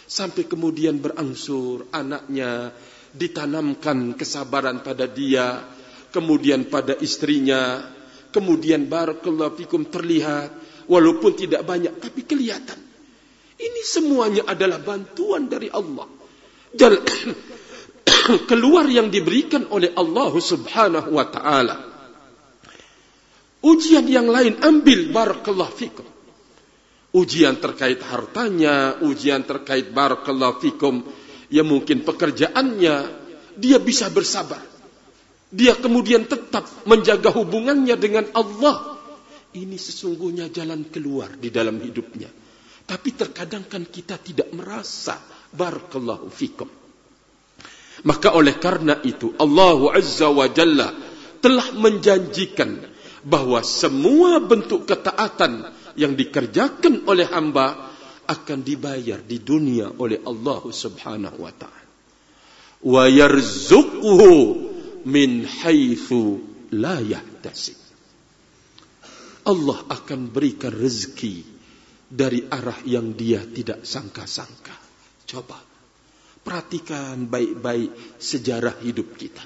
sampai 0.08 0.48
kemudian 0.48 0.96
berangsur 1.04 1.84
anaknya 1.92 2.72
ditanamkan 3.12 4.16
kesabaran 4.16 4.80
pada 4.80 5.04
dia, 5.04 5.60
kemudian 6.08 6.64
pada 6.72 6.96
istrinya, 6.96 7.84
kemudian 8.32 8.88
barakallahu 8.88 9.58
fikum 9.58 9.84
terlihat 9.88 10.48
walaupun 10.88 11.36
tidak 11.36 11.62
banyak 11.66 11.92
tapi 12.00 12.24
kelihatan. 12.24 12.80
Ini 13.58 13.82
semuanya 13.82 14.46
adalah 14.46 14.78
bantuan 14.78 15.50
dari 15.50 15.68
Allah. 15.68 16.06
keluar 18.44 18.84
yang 18.84 19.08
diberikan 19.08 19.64
oleh 19.72 19.96
Allah 19.96 20.32
Subhanahu 20.36 21.16
wa 21.16 21.26
taala. 21.32 21.76
Ujian 23.64 24.04
yang 24.06 24.28
lain 24.28 24.60
ambil 24.60 25.08
barakallahu 25.10 25.74
fikum. 25.74 26.06
Ujian 27.16 27.56
terkait 27.56 27.98
hartanya, 28.04 29.00
ujian 29.00 29.42
terkait 29.42 29.90
barakallahu 29.90 30.60
fikum 30.60 31.08
ya 31.48 31.64
mungkin 31.64 32.04
pekerjaannya 32.04 32.96
dia 33.56 33.78
bisa 33.80 34.12
bersabar. 34.12 34.60
Dia 35.48 35.72
kemudian 35.72 36.28
tetap 36.28 36.68
menjaga 36.84 37.32
hubungannya 37.32 37.96
dengan 37.96 38.28
Allah. 38.36 39.00
Ini 39.56 39.80
sesungguhnya 39.80 40.52
jalan 40.52 40.92
keluar 40.92 41.32
di 41.40 41.48
dalam 41.48 41.80
hidupnya. 41.80 42.28
Tapi 42.84 43.16
terkadang 43.16 43.64
kan 43.64 43.88
kita 43.88 44.20
tidak 44.20 44.52
merasa 44.52 45.16
barakallahu 45.56 46.28
fikum. 46.28 46.68
Maka 48.06 48.34
oleh 48.34 48.54
karena 48.62 49.02
itu 49.02 49.34
Allah 49.42 49.98
Azza 49.98 50.30
wa 50.30 50.46
Jalla 50.46 50.94
telah 51.42 51.74
menjanjikan 51.74 52.78
bahawa 53.26 53.66
semua 53.66 54.38
bentuk 54.38 54.86
ketaatan 54.86 55.66
yang 55.98 56.14
dikerjakan 56.14 57.06
oleh 57.10 57.26
hamba 57.26 57.90
akan 58.28 58.60
dibayar 58.62 59.18
di 59.24 59.42
dunia 59.42 59.90
oleh 59.98 60.22
Allah 60.22 60.62
Subhanahu 60.62 61.38
wa 61.42 61.52
taala. 61.56 61.88
Wa 62.84 63.04
yarzuquhu 63.10 64.30
min 65.08 65.42
haitsu 65.42 66.38
la 66.76 67.02
yahtasib. 67.02 67.78
Allah 69.48 69.78
akan 69.88 70.28
berikan 70.28 70.70
rezeki 70.70 71.40
dari 72.08 72.44
arah 72.46 72.84
yang 72.84 73.16
dia 73.16 73.42
tidak 73.48 73.82
sangka-sangka. 73.82 74.76
Coba 75.24 75.67
perhatikan 76.48 77.28
baik-baik 77.28 78.16
sejarah 78.16 78.80
hidup 78.80 79.12
kita. 79.20 79.44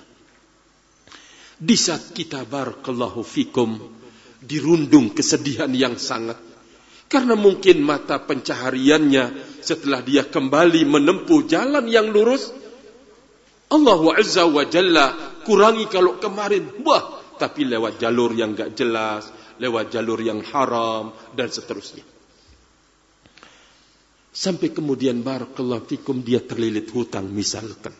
Di 1.59 1.75
saat 1.75 2.15
kita 2.15 2.47
barakallahu 2.47 3.27
fikum 3.27 3.75
dirundung 4.39 5.11
kesedihan 5.11 5.71
yang 5.75 5.99
sangat 5.99 6.39
karena 7.11 7.35
mungkin 7.35 7.83
mata 7.83 8.23
pencahariannya 8.23 9.59
setelah 9.59 9.99
dia 10.07 10.31
kembali 10.31 10.87
menempuh 10.87 11.43
jalan 11.47 11.87
yang 11.91 12.11
lurus 12.11 12.55
Allah 13.71 14.01
Azza 14.19 14.47
wa 14.47 14.67
Jalla 14.67 15.39
kurangi 15.47 15.87
kalau 15.87 16.19
kemarin 16.19 16.83
wah 16.83 17.23
tapi 17.39 17.67
lewat 17.67 18.03
jalur 18.03 18.35
yang 18.35 18.59
enggak 18.59 18.75
jelas 18.75 19.31
lewat 19.63 19.95
jalur 19.95 20.19
yang 20.19 20.43
haram 20.43 21.15
dan 21.39 21.47
seterusnya 21.47 22.12
sampai 24.33 24.73
kemudian 24.73 25.21
barakallahu 25.21 25.85
fikum 25.87 26.25
dia 26.25 26.41
terlilit 26.41 26.89
hutang 26.91 27.29
misalkan 27.29 27.93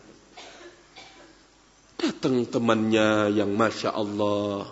Datang 2.03 2.43
temannya 2.43 3.31
yang 3.31 3.55
Masya 3.55 3.95
Allah. 3.95 4.67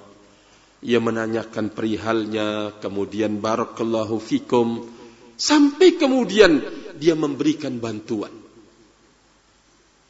Ia 0.84 1.00
menanyakan 1.00 1.72
perihalnya. 1.72 2.76
Kemudian 2.84 3.40
Barakallahu 3.40 4.20
fikum. 4.20 4.84
Sampai 5.40 5.96
kemudian 5.96 6.60
dia 7.00 7.16
memberikan 7.16 7.80
bantuan. 7.80 8.36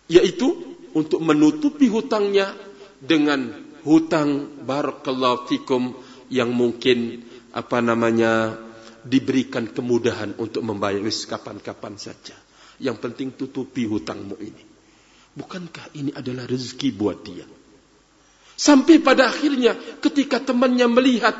Yaitu 0.09 0.49
untuk 0.97 1.21
menutupi 1.21 1.85
hutangnya 1.93 2.57
dengan 2.97 3.53
hutang 3.85 4.57
Barakallahu 4.65 5.45
fikum 5.45 5.93
yang 6.33 6.49
mungkin 6.49 7.21
apa 7.53 7.85
namanya 7.85 8.57
diberikan 9.01 9.69
kemudahan 9.69 10.37
untuk 10.37 10.61
membayar 10.61 11.01
kapan-kapan 11.01 11.97
saja. 11.97 12.37
Yang 12.81 12.97
penting 13.01 13.29
tutupi 13.37 13.85
hutangmu 13.85 14.37
ini. 14.41 14.63
Bukankah 15.31 15.95
ini 15.95 16.11
adalah 16.11 16.43
rezeki 16.43 16.89
buat 16.91 17.23
dia? 17.23 17.45
Sampai 18.57 18.99
pada 18.99 19.31
akhirnya 19.31 19.73
ketika 20.03 20.43
temannya 20.43 20.85
melihat 20.91 21.33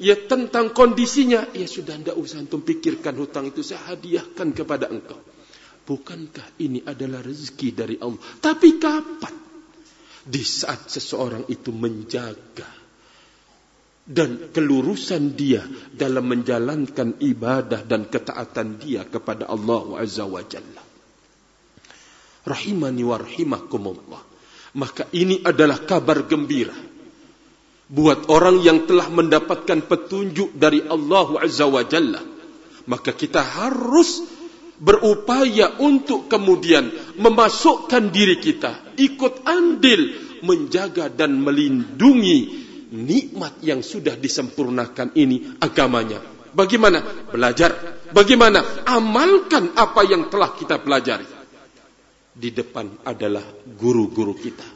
ya 0.00 0.16
tentang 0.16 0.72
kondisinya, 0.72 1.52
ya 1.52 1.68
sudah 1.68 2.00
tidak 2.00 2.16
usah 2.16 2.42
untuk 2.42 2.64
pikirkan 2.64 3.14
hutang 3.20 3.52
itu 3.52 3.60
saya 3.60 3.94
hadiahkan 3.94 4.56
kepada 4.56 4.88
engkau. 4.88 5.20
Bukankah 5.84 6.62
ini 6.62 6.80
adalah 6.86 7.20
rezeki 7.20 7.68
dari 7.74 7.96
Allah? 8.00 8.22
Tapi 8.40 8.78
kapan? 8.80 9.34
Di 10.20 10.42
saat 10.44 10.88
seseorang 10.88 11.48
itu 11.50 11.74
menjaga 11.74 12.79
dan 14.06 14.50
kelurusan 14.50 15.36
dia 15.36 15.64
dalam 15.92 16.28
menjalankan 16.28 17.20
ibadah 17.20 17.84
dan 17.84 18.08
ketaatan 18.08 18.80
dia 18.80 19.06
kepada 19.06 19.46
Allah 19.46 20.00
Azza 20.00 20.24
wa 20.26 20.42
Jalla 20.44 20.90
rahimani 22.44 23.02
wa 23.04 23.16
rahimakumullah. 23.20 24.22
Maka 24.70 25.10
ini 25.12 25.42
adalah 25.42 25.82
kabar 25.82 26.24
gembira 26.30 26.76
buat 27.90 28.30
orang 28.30 28.62
yang 28.62 28.86
telah 28.86 29.10
mendapatkan 29.10 29.82
petunjuk 29.90 30.54
dari 30.54 30.86
Allah 30.86 31.42
Azza 31.42 31.66
wa 31.66 31.82
Jalla. 31.82 32.22
Maka 32.86 33.12
kita 33.12 33.42
harus 33.42 34.24
berupaya 34.80 35.76
untuk 35.82 36.30
kemudian 36.30 36.88
memasukkan 37.20 38.08
diri 38.08 38.40
kita 38.40 38.96
ikut 38.96 39.44
andil 39.44 40.16
menjaga 40.40 41.12
dan 41.12 41.36
melindungi 41.36 42.69
nikmat 42.90 43.62
yang 43.62 43.80
sudah 43.80 44.18
disempurnakan 44.18 45.14
ini 45.14 45.58
agamanya. 45.62 46.18
Bagaimana? 46.50 47.02
Belajar. 47.30 48.02
Bagaimana? 48.10 48.82
Amalkan 48.86 49.74
apa 49.78 50.02
yang 50.02 50.26
telah 50.26 50.50
kita 50.58 50.82
pelajari 50.82 51.26
di 52.34 52.50
depan 52.50 53.06
adalah 53.06 53.44
guru-guru 53.78 54.34
kita. 54.34 54.66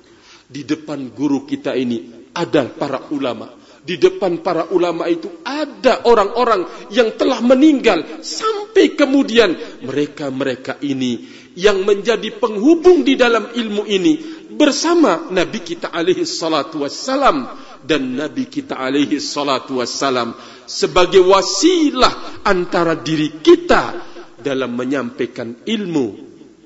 Di 0.45 0.63
depan 0.63 1.11
guru 1.11 1.43
kita 1.49 1.75
ini 1.75 2.31
ada 2.35 2.71
para 2.71 3.11
ulama. 3.11 3.51
Di 3.85 4.01
depan 4.01 4.41
para 4.41 4.73
ulama 4.73 5.05
itu 5.13 5.29
ada 5.45 6.09
orang-orang 6.09 6.89
yang 6.89 7.21
telah 7.21 7.45
meninggal 7.45 8.25
sampai 8.25 8.97
kemudian 8.97 9.53
mereka-mereka 9.85 10.81
ini 10.81 11.21
yang 11.53 11.85
menjadi 11.85 12.33
penghubung 12.41 13.05
di 13.05 13.15
dalam 13.15 13.53
ilmu 13.53 13.85
ini 13.85 14.15
bersama 14.57 15.29
Nabi 15.29 15.61
kita 15.61 15.93
alaihi 15.93 16.25
salatu 16.25 16.83
wassalam 16.83 17.45
dan 17.85 18.17
Nabi 18.17 18.49
kita 18.49 18.81
alaihi 18.81 19.21
salatu 19.21 19.85
wassalam 19.85 20.33
sebagai 20.65 21.21
wasilah 21.21 22.41
antara 22.49 22.97
diri 22.97 23.45
kita 23.45 24.01
dalam 24.41 24.73
menyampaikan 24.73 25.65
ilmu 25.69 26.07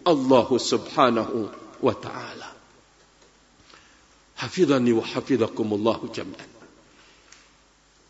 Allah 0.06 0.48
subhanahu 0.48 1.38
wa 1.82 1.94
ta'ala. 1.94 2.48
Hafidhani 4.38 4.94
wa 4.94 5.02
hafidhakumullahu 5.02 6.14
jami'an. 6.14 6.50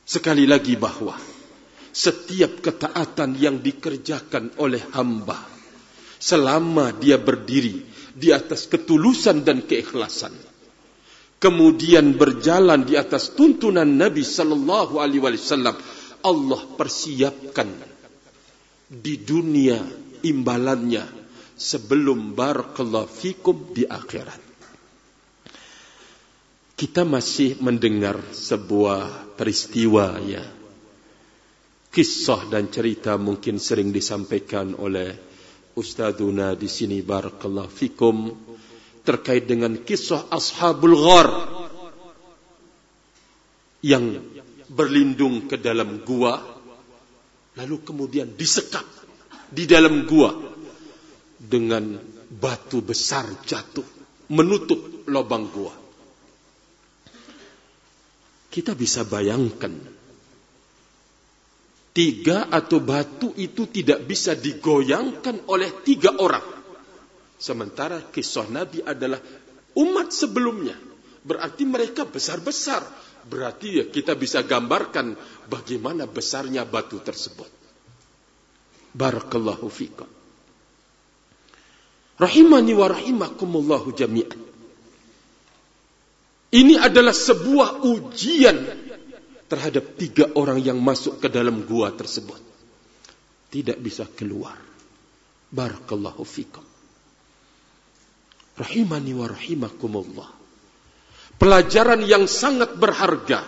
Sekali 0.05 0.45
lagi 0.45 0.77
bahawa 0.77 1.17
setiap 1.93 2.61
ketaatan 2.61 3.37
yang 3.41 3.61
dikerjakan 3.65 4.57
oleh 4.61 4.81
hamba 4.93 5.41
selama 6.21 6.93
dia 6.93 7.17
berdiri 7.17 7.85
di 8.13 8.33
atas 8.33 8.69
ketulusan 8.69 9.45
dan 9.45 9.65
keikhlasan 9.65 10.33
kemudian 11.39 12.19
berjalan 12.19 12.83
di 12.83 12.99
atas 12.99 13.35
tuntunan 13.35 13.87
Nabi 13.87 14.27
sallallahu 14.27 14.99
alaihi 14.99 15.23
wasallam 15.23 15.79
Allah 16.23 16.61
persiapkan 16.75 17.71
di 18.91 19.23
dunia 19.23 19.79
imbalannya 20.27 21.07
sebelum 21.55 22.35
barakallahu 22.35 23.07
fikum 23.07 23.71
di 23.75 23.87
akhirat. 23.87 24.47
Kita 26.79 27.03
masih 27.03 27.59
mendengar 27.59 28.23
sebuah 28.31 29.35
peristiwa 29.35 30.15
ya. 30.23 30.47
Kisah 31.91 32.47
dan 32.47 32.71
cerita 32.71 33.19
mungkin 33.19 33.59
sering 33.59 33.91
disampaikan 33.91 34.79
oleh 34.79 35.11
ustazuna 35.75 36.55
di 36.55 36.71
sini 36.71 37.03
barakallahu 37.03 37.71
fikum 37.71 38.17
terkait 39.09 39.49
dengan 39.49 39.73
kisah 39.81 40.29
ashabul 40.29 40.93
ghar 40.93 41.29
yang 43.81 44.21
berlindung 44.69 45.49
ke 45.49 45.57
dalam 45.57 46.05
gua 46.05 46.37
lalu 47.57 47.81
kemudian 47.81 48.37
disekap 48.37 48.85
di 49.49 49.65
dalam 49.65 50.05
gua 50.05 50.37
dengan 51.41 51.97
batu 52.29 52.85
besar 52.85 53.25
jatuh 53.49 53.87
menutup 54.29 55.09
lubang 55.09 55.49
gua. 55.49 55.73
Kita 58.53 58.77
bisa 58.77 59.09
bayangkan 59.09 59.73
tiga 61.97 62.53
atau 62.53 62.79
batu 62.79 63.33
itu 63.41 63.67
tidak 63.73 64.05
bisa 64.05 64.37
digoyangkan 64.37 65.49
oleh 65.49 65.81
tiga 65.81 66.13
orang. 66.21 66.58
Sementara 67.39 68.03
kisah 68.03 68.51
Nabi 68.51 68.83
adalah 68.83 69.23
umat 69.79 70.11
sebelumnya. 70.11 70.75
Berarti 71.23 71.63
mereka 71.63 72.03
besar-besar. 72.03 72.83
Berarti 73.29 73.79
ya 73.79 73.85
kita 73.87 74.19
bisa 74.19 74.43
gambarkan 74.43 75.15
bagaimana 75.47 76.11
besarnya 76.11 76.67
batu 76.67 76.99
tersebut. 76.99 77.47
Barakallahu 78.91 79.71
fiqam. 79.71 80.11
Rahimani 82.19 82.75
wa 82.75 82.87
rahimakumullahu 82.91 83.95
jami'an. 83.95 84.41
Ini 86.49 86.75
adalah 86.81 87.15
sebuah 87.15 87.87
ujian 87.87 88.57
terhadap 89.47 89.95
tiga 89.95 90.33
orang 90.35 90.59
yang 90.59 90.81
masuk 90.81 91.23
ke 91.23 91.29
dalam 91.31 91.63
gua 91.63 91.93
tersebut. 91.95 92.41
Tidak 93.53 93.79
bisa 93.79 94.09
keluar. 94.09 94.57
Barakallahu 95.49 96.25
fikum. 96.25 96.68
Rahimani 98.59 99.15
wa 99.15 99.27
rahimakumullah. 99.31 100.29
Pelajaran 101.39 102.03
yang 102.03 102.27
sangat 102.27 102.75
berharga. 102.75 103.47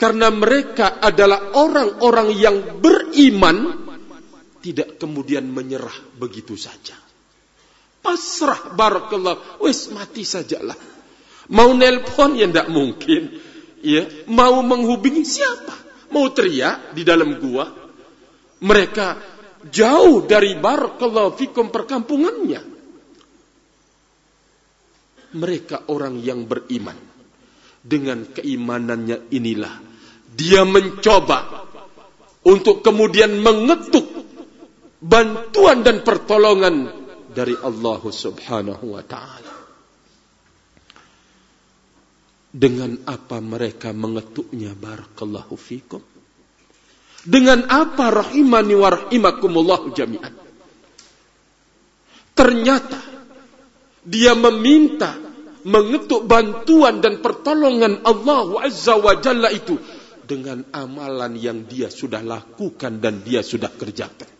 Karena 0.00 0.32
mereka 0.32 0.96
adalah 0.96 1.52
orang-orang 1.60 2.32
yang 2.32 2.80
beriman 2.80 3.84
tidak 4.64 4.96
kemudian 4.96 5.44
menyerah 5.44 5.92
begitu 6.16 6.56
saja. 6.56 6.96
Pasrah 8.00 8.72
barakallah, 8.72 9.60
wis 9.60 9.92
mati 9.92 10.24
sajalah. 10.24 10.76
Mau 11.52 11.76
nelpon 11.76 12.32
ya 12.40 12.48
tidak 12.48 12.68
mungkin. 12.72 13.22
Ya, 13.84 14.08
mau 14.28 14.64
menghubungi 14.64 15.24
siapa? 15.24 15.76
Mau 16.16 16.32
teriak 16.32 16.96
di 16.96 17.04
dalam 17.04 17.36
gua? 17.36 17.68
Mereka 18.60 19.06
jauh 19.68 20.24
dari 20.24 20.56
barakallahu 20.56 21.36
fikum 21.36 21.68
perkampungannya. 21.68 22.69
Mereka 25.30 25.90
orang 25.92 26.18
yang 26.18 26.46
beriman. 26.46 26.96
Dengan 27.80 28.28
keimanannya 28.28 29.32
inilah 29.32 29.90
dia 30.30 30.62
mencoba 30.62 31.66
untuk 32.46 32.80
kemudian 32.86 33.42
mengetuk 33.42 34.06
bantuan 35.02 35.82
dan 35.82 36.06
pertolongan 36.06 36.92
dari 37.30 37.56
Allah 37.58 38.00
Subhanahu 38.00 38.94
wa 38.94 39.02
taala. 39.04 39.54
Dengan 42.50 42.98
apa 43.06 43.38
mereka 43.38 43.94
mengetuknya 43.94 44.74
barakallahu 44.74 45.54
fikum? 45.54 46.02
Dengan 47.20 47.68
apa 47.68 48.10
rahimani 48.10 48.74
wa 48.74 48.90
rahimakumullah 48.90 49.92
jami'an? 49.94 50.34
Ternyata 52.34 53.19
dia 54.04 54.32
meminta 54.32 55.16
mengetuk 55.64 56.24
bantuan 56.24 57.04
dan 57.04 57.20
pertolongan 57.20 58.00
Allah 58.04 58.64
Azza 58.64 58.96
wa 58.96 59.12
Jalla 59.20 59.52
itu 59.52 59.76
dengan 60.24 60.64
amalan 60.72 61.36
yang 61.36 61.66
dia 61.66 61.90
sudah 61.90 62.22
lakukan 62.22 63.02
dan 63.02 63.20
dia 63.26 63.42
sudah 63.42 63.68
kerjakan. 63.68 64.30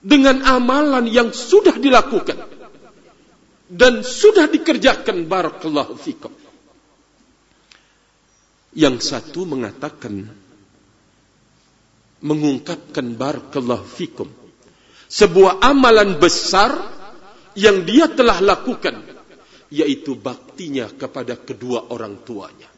Dengan 0.00 0.40
amalan 0.48 1.04
yang 1.06 1.30
sudah 1.30 1.76
dilakukan 1.76 2.40
dan 3.68 4.00
sudah 4.00 4.48
dikerjakan 4.48 5.28
barakallahu 5.28 5.94
fikum. 5.94 6.32
Yang 8.74 9.12
satu 9.12 9.44
mengatakan 9.44 10.30
mengungkapkan 12.24 13.14
barakallahu 13.14 13.84
fikum 13.84 14.39
sebuah 15.10 15.58
amalan 15.58 16.22
besar 16.22 16.70
yang 17.58 17.82
dia 17.82 18.06
telah 18.06 18.38
lakukan 18.38 19.02
yaitu 19.70 20.14
baktinya 20.14 20.86
kepada 20.90 21.34
kedua 21.38 21.90
orang 21.94 22.22
tuanya. 22.22 22.70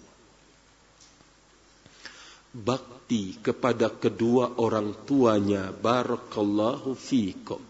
Bakti 2.53 3.41
kepada 3.41 3.89
kedua 3.89 4.61
orang 4.61 5.05
tuanya 5.09 5.73
barakallahu 5.73 6.93
fikum. 6.93 7.61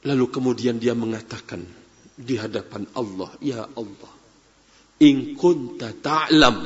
Lalu 0.00 0.26
kemudian 0.32 0.80
dia 0.80 0.96
mengatakan, 0.96 1.62
di 2.16 2.34
hadapan 2.34 2.88
Allah, 2.96 3.30
Ya 3.38 3.68
Allah, 3.68 4.12
in 4.98 5.36
kunta 5.36 5.92
ta'lam, 5.92 6.56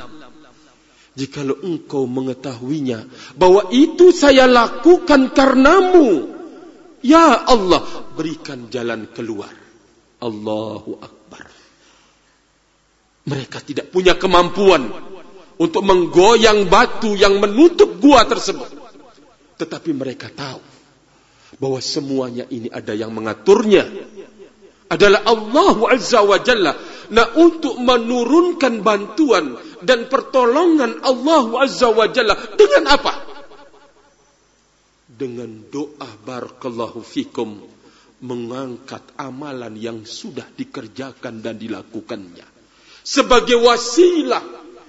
jikalau 1.14 1.58
engkau 1.62 2.06
mengetahuinya, 2.10 3.06
bahwa 3.38 3.70
itu 3.70 4.10
saya 4.10 4.46
lakukan 4.50 5.30
karenamu, 5.34 6.34
Ya 7.04 7.36
Allah, 7.44 7.84
berikan 8.16 8.72
jalan 8.72 9.04
keluar. 9.12 9.52
Allahu 10.24 10.96
Akbar. 11.04 11.44
Mereka 13.28 13.60
tidak 13.60 13.92
punya 13.92 14.16
kemampuan 14.16 14.88
untuk 15.60 15.84
menggoyang 15.84 16.64
batu 16.72 17.12
yang 17.12 17.36
menutup 17.40 18.00
gua 18.00 18.24
tersebut. 18.24 18.72
Tetapi 19.60 19.90
mereka 19.92 20.32
tahu 20.32 20.60
bahwa 21.60 21.78
semuanya 21.84 22.48
ini 22.48 22.72
ada 22.72 22.96
yang 22.96 23.12
mengaturnya 23.12 23.84
adalah 24.90 25.28
Allah 25.28 25.76
Azza 25.92 26.20
wa 26.24 26.40
Jalla. 26.40 26.72
Nah 27.12 27.36
untuk 27.36 27.78
menurunkan 27.80 28.80
bantuan 28.80 29.56
dan 29.84 30.08
pertolongan 30.10 31.04
Allah 31.04 31.44
Azza 31.62 31.92
wa 31.92 32.08
Jalla 32.08 32.34
dengan 32.56 32.84
apa? 32.90 33.12
Dengan 35.14 35.70
doa 35.70 36.10
barakallahu 36.26 36.98
fikum 37.04 37.62
mengangkat 38.24 39.04
amalan 39.20 39.76
yang 39.76 40.02
sudah 40.02 40.48
dikerjakan 40.56 41.44
dan 41.44 41.60
dilakukannya. 41.60 42.48
Sebagai 43.04 43.60
wasilah 43.60 44.42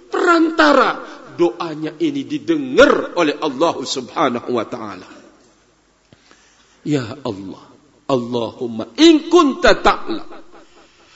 perantara 0.07 1.03
doanya 1.35 1.91
ini 1.99 2.23
didengar 2.23 3.11
oleh 3.19 3.35
Allah 3.43 3.75
Subhanahu 3.83 4.49
wa 4.55 4.65
taala. 4.65 5.09
Ya 6.87 7.17
Allah, 7.25 7.65
Allahumma 8.07 8.93
in 8.95 9.27
kunta 9.27 9.75
ta'lam. 9.83 10.44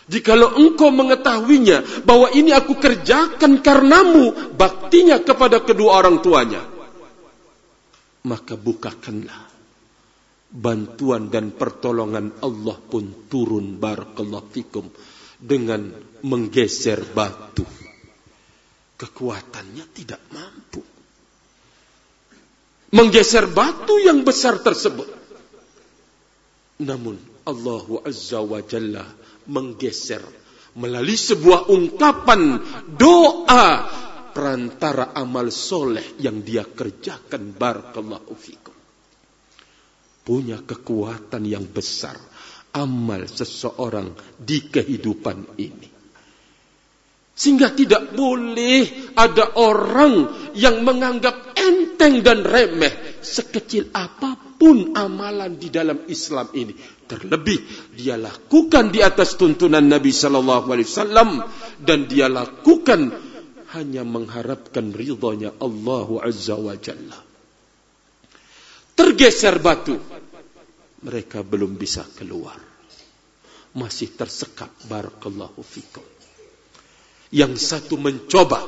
Jikalau 0.10 0.57
engkau 0.57 0.89
mengetahuinya 0.89 2.01
bahwa 2.01 2.34
ini 2.34 2.49
aku 2.49 2.82
kerjakan 2.82 3.62
karenamu 3.62 4.57
baktinya 4.57 5.22
kepada 5.22 5.62
kedua 5.62 6.01
orang 6.01 6.26
tuanya. 6.26 6.66
Maka 8.26 8.57
bukakanlah 8.57 9.45
bantuan 10.49 11.30
dan 11.30 11.53
pertolongan 11.53 12.41
Allah 12.41 12.78
pun 12.82 13.30
turun 13.30 13.78
barakallahu 13.78 14.49
fikum 14.49 14.89
dengan 15.38 15.93
menggeser 16.26 17.05
batu. 17.14 17.64
Kekuatannya 18.97 19.86
tidak 19.93 20.20
mampu. 20.34 20.82
Menggeser 22.97 23.45
batu 23.45 24.01
yang 24.01 24.26
besar 24.26 24.57
tersebut. 24.60 25.07
Namun 26.82 27.16
Allah 27.45 27.86
Azza 28.10 28.41
wa 28.41 28.60
Jalla 28.66 29.05
menggeser 29.49 30.21
melalui 30.77 31.17
sebuah 31.17 31.67
ungkapan 31.73 32.41
doa 32.93 33.67
perantara 34.31 35.11
amal 35.17 35.49
soleh 35.49 36.15
yang 36.21 36.45
dia 36.45 36.63
kerjakan 36.63 37.51
barakallahu 37.57 38.33
fikum. 38.37 38.75
Punya 40.21 40.61
kekuatan 40.61 41.43
yang 41.49 41.65
besar 41.65 42.13
amal 42.77 43.25
seseorang 43.25 44.13
di 44.37 44.69
kehidupan 44.69 45.57
ini. 45.57 45.89
Sehingga 47.33 47.71
tidak 47.71 48.13
boleh 48.13 49.15
ada 49.15 49.57
orang 49.57 50.27
yang 50.53 50.83
menganggap 50.83 51.55
enteng 51.55 52.19
dan 52.19 52.43
remeh 52.43 53.23
sekecil 53.23 53.89
apa 53.95 54.35
pun 54.59 54.91
amalan 54.91 55.55
di 55.55 55.71
dalam 55.71 56.03
Islam 56.11 56.51
ini 56.51 56.98
terlebih 57.10 57.57
dia 57.97 58.14
lakukan 58.22 58.93
di 58.93 59.01
atas 59.01 59.34
tuntunan 59.34 59.82
Nabi 59.82 60.14
sallallahu 60.14 60.70
alaihi 60.70 60.86
wasallam 60.86 61.41
dan 61.82 62.05
dia 62.05 62.30
lakukan 62.30 63.10
hanya 63.74 64.05
mengharapkan 64.05 64.93
ridhonya 64.93 65.57
Allah 65.57 66.07
azza 66.22 66.53
wa 66.53 66.78
jalla. 66.78 67.18
Tergeser 68.93 69.57
batu 69.57 69.97
mereka 71.01 71.41
belum 71.41 71.74
bisa 71.80 72.05
keluar. 72.14 72.62
Masih 73.74 74.14
tersekap 74.14 74.70
barakallahu 74.89 75.62
fikum. 75.62 76.05
Yang 77.30 77.62
satu 77.62 78.01
mencoba 78.01 78.66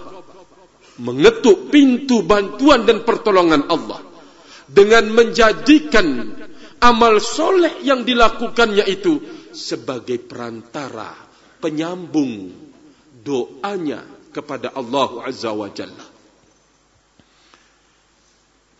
mengetuk 1.02 1.74
pintu 1.74 2.22
bantuan 2.22 2.86
dan 2.86 3.02
pertolongan 3.02 3.66
Allah 3.74 4.06
dengan 4.70 5.10
menjadikan 5.10 6.38
amal 6.82 7.21
soleh 7.21 7.86
yang 7.86 8.01
dilakukannya 8.01 8.84
itu 8.89 9.21
sebagai 9.53 10.17
perantara 10.17 11.13
penyambung 11.61 12.49
doanya 13.21 14.01
kepada 14.34 14.73
Allah 14.73 15.29
Azza 15.29 15.53
wa 15.53 15.69
Jalla. 15.69 16.07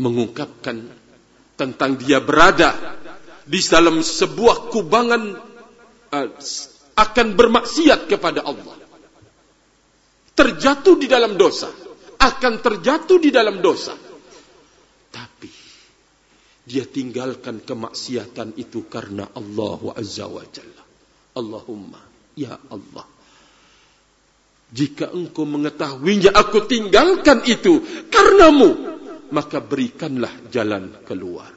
Mengungkapkan 0.02 0.90
tentang 1.54 1.94
dia 2.02 2.18
berada 2.18 2.98
di 3.46 3.62
dalam 3.62 4.02
sebuah 4.02 4.74
kubangan 4.74 5.24
uh, 6.10 6.30
akan 6.98 7.28
bermaksiat 7.38 8.10
kepada 8.10 8.42
Allah. 8.42 8.82
Terjatuh 10.34 10.98
di 10.98 11.06
dalam 11.06 11.38
dosa. 11.38 11.70
Akan 12.18 12.66
terjatuh 12.66 13.22
di 13.22 13.30
dalam 13.30 13.62
dosa. 13.62 13.94
Dia 16.72 16.88
tinggalkan 16.88 17.60
kemaksiatan 17.60 18.56
itu 18.56 18.88
karena 18.88 19.28
Allah 19.36 19.92
Azza 19.92 20.24
wa 20.32 20.40
Jalla. 20.48 20.84
Allahumma, 21.36 22.00
Ya 22.40 22.56
Allah. 22.72 23.04
Jika 24.72 25.12
engkau 25.12 25.44
mengetahuinya 25.44 26.32
aku 26.32 26.64
tinggalkan 26.64 27.44
itu 27.44 27.84
karenamu, 28.08 28.72
maka 29.36 29.60
berikanlah 29.60 30.32
jalan 30.48 30.96
keluar. 31.04 31.52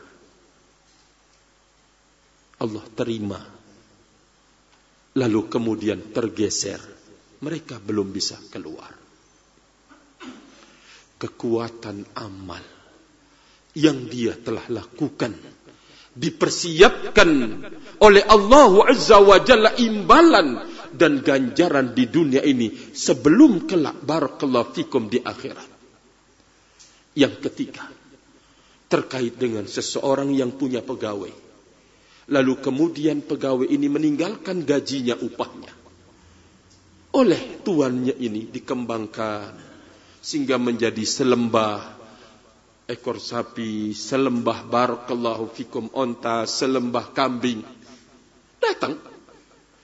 Allah 2.59 2.87
terima. 2.99 3.39
Lalu 5.15 5.41
kemudian 5.47 6.11
tergeser. 6.11 6.83
Mereka 7.39 7.79
belum 7.79 8.11
bisa 8.11 8.35
keluar. 8.51 9.05
kekuatan 11.15 12.05
amal 12.21 12.74
yang 13.75 14.07
dia 14.07 14.39
telah 14.39 14.65
lakukan 14.71 15.35
dipersiapkan 16.15 17.31
oleh 17.99 18.23
Allah 18.23 18.73
Azza 18.87 19.19
wa 19.19 19.43
Jalla 19.43 19.75
imbalan 19.75 20.63
dan 20.95 21.27
ganjaran 21.27 21.91
di 21.91 22.07
dunia 22.07 22.41
ini 22.47 22.71
sebelum 22.95 23.67
kelak 23.67 23.99
barakallahu 24.07 24.71
fikum 24.71 25.11
di 25.11 25.19
akhirat. 25.19 25.75
Yang 27.19 27.35
ketiga, 27.51 27.87
terkait 28.87 29.35
dengan 29.35 29.67
seseorang 29.67 30.31
yang 30.31 30.55
punya 30.55 30.83
pegawai. 30.83 31.35
Lalu 32.31 32.55
kemudian 32.63 33.21
pegawai 33.27 33.67
ini 33.67 33.91
meninggalkan 33.91 34.63
gajinya 34.63 35.19
upahnya. 35.19 35.75
Oleh 37.15 37.63
tuannya 37.63 38.15
ini 38.19 38.51
dikembangkan 38.51 39.55
sehingga 40.19 40.59
menjadi 40.59 41.05
selembah 41.05 42.04
ekor 42.85 43.17
sapi, 43.17 43.97
selembah 43.97 44.69
barakallahu 44.69 45.49
fikum 45.51 45.89
onta, 45.97 46.45
selembah 46.45 47.13
kambing. 47.17 47.65
Datang, 48.61 49.01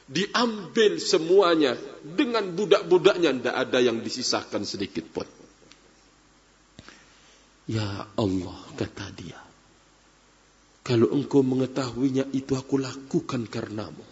diambil 0.08 1.00
semuanya 1.00 1.76
dengan 2.04 2.52
budak-budaknya, 2.52 3.36
tidak 3.40 3.56
ada 3.56 3.78
yang 3.80 4.00
disisahkan 4.00 4.64
sedikit 4.64 5.04
pun. 5.08 5.28
Ya 7.70 8.08
Allah, 8.18 8.60
kata 8.74 9.06
dia. 9.14 9.38
Kalau 10.80 11.12
engkau 11.14 11.46
mengetahuinya 11.46 12.26
itu 12.34 12.58
aku 12.58 12.80
lakukan 12.80 13.46
karenamu. 13.46 14.02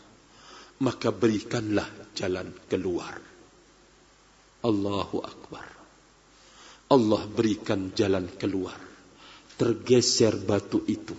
Maka 0.79 1.11
berikanlah 1.11 1.91
jalan 2.15 2.55
keluar. 2.71 3.19
Allahu 4.63 5.19
Akbar. 5.27 5.78
Allah 6.89 7.23
berikan 7.29 7.93
jalan 7.93 8.33
keluar. 8.41 8.81
Tergeser 9.59 10.41
batu 10.41 10.81
itu. 10.89 11.13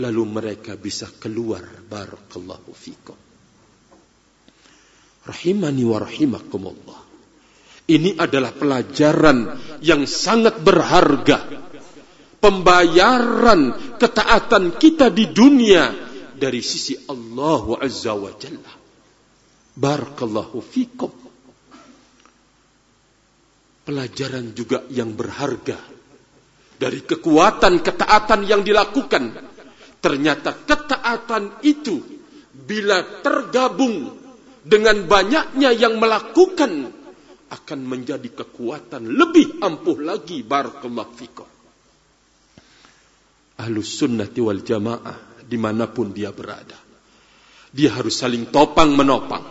Lalu 0.00 0.22
mereka 0.24 0.80
bisa 0.80 1.12
keluar. 1.20 1.60
Barakallahu 1.84 2.72
fikum. 2.72 3.18
Rahimani 5.28 5.84
wa 5.84 5.98
rahimakumullah. 6.00 7.00
Ini 7.92 8.16
adalah 8.16 8.56
pelajaran 8.56 9.38
yang 9.84 10.08
sangat 10.08 10.64
berharga. 10.64 11.60
Pembayaran 12.42 13.94
ketaatan 14.00 14.80
kita 14.80 15.12
di 15.12 15.30
dunia 15.30 15.94
dari 16.34 16.58
sisi 16.58 16.96
Allah 17.06 17.78
Azza 17.78 18.16
wa 18.18 18.32
Jalla. 18.34 18.72
Barakallahu 19.78 20.58
fikum 20.58 21.21
pelajaran 23.82 24.54
juga 24.54 24.86
yang 24.90 25.14
berharga 25.14 25.78
dari 26.78 27.02
kekuatan 27.06 27.78
ketaatan 27.82 28.40
yang 28.46 28.66
dilakukan. 28.66 29.50
Ternyata 30.02 30.66
ketaatan 30.66 31.62
itu 31.62 32.02
bila 32.50 33.22
tergabung 33.22 34.18
dengan 34.66 35.06
banyaknya 35.06 35.70
yang 35.70 36.02
melakukan 36.02 36.90
akan 37.52 37.80
menjadi 37.84 38.26
kekuatan 38.32 39.06
lebih 39.06 39.62
ampuh 39.62 39.98
lagi 40.02 40.42
barakallahu 40.42 41.12
fikum. 41.14 41.48
Ahlus 43.62 43.94
sunnati 43.94 44.42
wal 44.42 44.64
jamaah 44.66 45.46
dimanapun 45.46 46.10
dia 46.10 46.34
berada. 46.34 46.74
Dia 47.70 47.94
harus 47.94 48.18
saling 48.18 48.50
topang 48.50 48.96
menopang. 48.98 49.44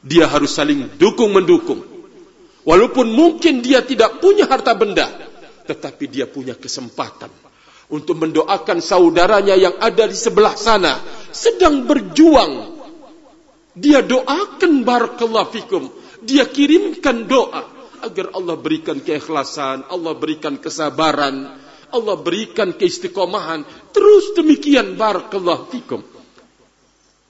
Dia 0.00 0.30
harus 0.30 0.54
saling 0.54 0.96
dukung 0.96 1.36
mendukung. 1.36 1.97
Walaupun 2.68 3.08
mungkin 3.08 3.64
dia 3.64 3.80
tidak 3.80 4.20
punya 4.20 4.44
harta 4.44 4.76
benda, 4.76 5.08
tetapi 5.64 6.04
dia 6.04 6.28
punya 6.28 6.52
kesempatan 6.52 7.32
untuk 7.88 8.20
mendoakan 8.20 8.84
saudaranya 8.84 9.56
yang 9.56 9.80
ada 9.80 10.04
di 10.04 10.12
sebelah 10.12 10.52
sana 10.52 11.00
sedang 11.32 11.88
berjuang. 11.88 12.76
Dia 13.72 14.04
doakan 14.04 14.84
barakallahu 14.84 15.48
fikum. 15.48 15.88
Dia 16.20 16.44
kirimkan 16.44 17.24
doa 17.24 17.64
agar 18.04 18.36
Allah 18.36 18.60
berikan 18.60 19.00
keikhlasan, 19.00 19.88
Allah 19.88 20.12
berikan 20.12 20.60
kesabaran, 20.60 21.56
Allah 21.88 22.16
berikan 22.20 22.76
keistiqomahan. 22.76 23.64
Terus 23.96 24.36
demikian 24.36 24.92
barakallahu 24.92 25.72
fikum. 25.72 26.04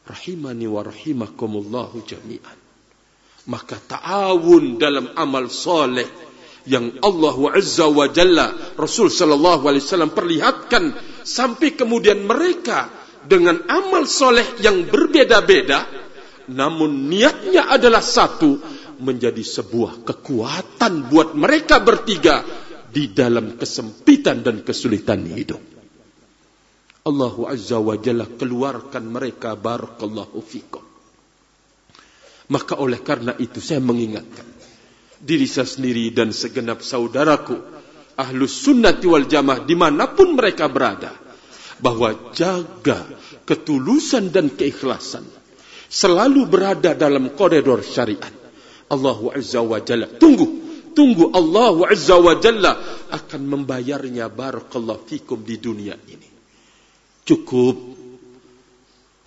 Rahimani 0.03 0.67
wa 0.67 0.83
rahimakumullahu 0.83 2.03
jami'an 2.03 2.68
maka 3.49 3.81
ta'awun 3.81 4.77
dalam 4.77 5.17
amal 5.17 5.49
soleh 5.49 6.05
yang 6.69 7.01
Allah 7.01 7.57
Azza 7.57 7.89
wa 7.89 8.05
Jalla 8.13 8.53
Rasul 8.77 9.09
sallallahu 9.09 9.65
alaihi 9.73 9.85
wasallam 9.85 10.13
perlihatkan 10.13 10.93
sampai 11.25 11.73
kemudian 11.73 12.29
mereka 12.29 12.93
dengan 13.25 13.65
amal 13.73 14.05
soleh 14.05 14.45
yang 14.61 14.85
berbeda-beda 14.85 15.89
namun 16.53 17.09
niatnya 17.09 17.73
adalah 17.73 18.05
satu 18.05 18.57
menjadi 18.99 19.45
sebuah 19.45 20.05
kekuatan 20.05 21.13
buat 21.13 21.37
mereka 21.37 21.81
bertiga 21.81 22.41
di 22.89 23.13
dalam 23.13 23.61
kesempitan 23.61 24.41
dan 24.41 24.65
kesulitan 24.65 25.29
hidup. 25.29 25.61
Allah 27.05 27.35
Azza 27.49 27.79
wa 27.81 27.97
Jalla 28.01 28.25
keluarkan 28.27 29.05
mereka 29.07 29.55
barakallahu 29.55 30.41
fikum. 30.41 30.88
Maka 32.49 32.81
oleh 32.81 33.01
karena 33.05 33.37
itu 33.37 33.61
saya 33.61 33.81
mengingatkan 33.85 34.49
diri 35.19 35.45
saya 35.51 35.67
sendiri 35.67 36.15
dan 36.15 36.31
segenap 36.31 36.81
saudaraku 36.81 37.59
ahlus 38.15 38.55
sunnati 38.65 39.07
wal 39.11 39.27
jamaah 39.27 39.67
dimanapun 39.67 40.39
mereka 40.39 40.71
berada 40.71 41.13
bahwa 41.83 42.33
jaga 42.35 43.07
ketulusan 43.47 44.35
dan 44.35 44.51
keikhlasan 44.51 45.27
selalu 45.89 46.47
berada 46.47 46.93
dalam 46.95 47.33
koridor 47.35 47.81
syariat. 47.83 48.35
Allah 48.89 49.21
Azza 49.37 49.61
wa 49.61 49.79
Jalla. 49.79 50.09
Tunggu 50.09 50.47
tunggu 50.97 51.31
Allah 51.31 51.93
Azza 51.93 52.17
wa 52.19 52.35
Jalla 52.41 52.73
akan 53.13 53.43
membayarnya 53.45 54.27
barakallahu 54.33 55.05
fikum 55.07 55.45
di 55.45 55.57
dunia 55.61 55.95
ini. 56.09 56.29
Cukup 57.23 57.77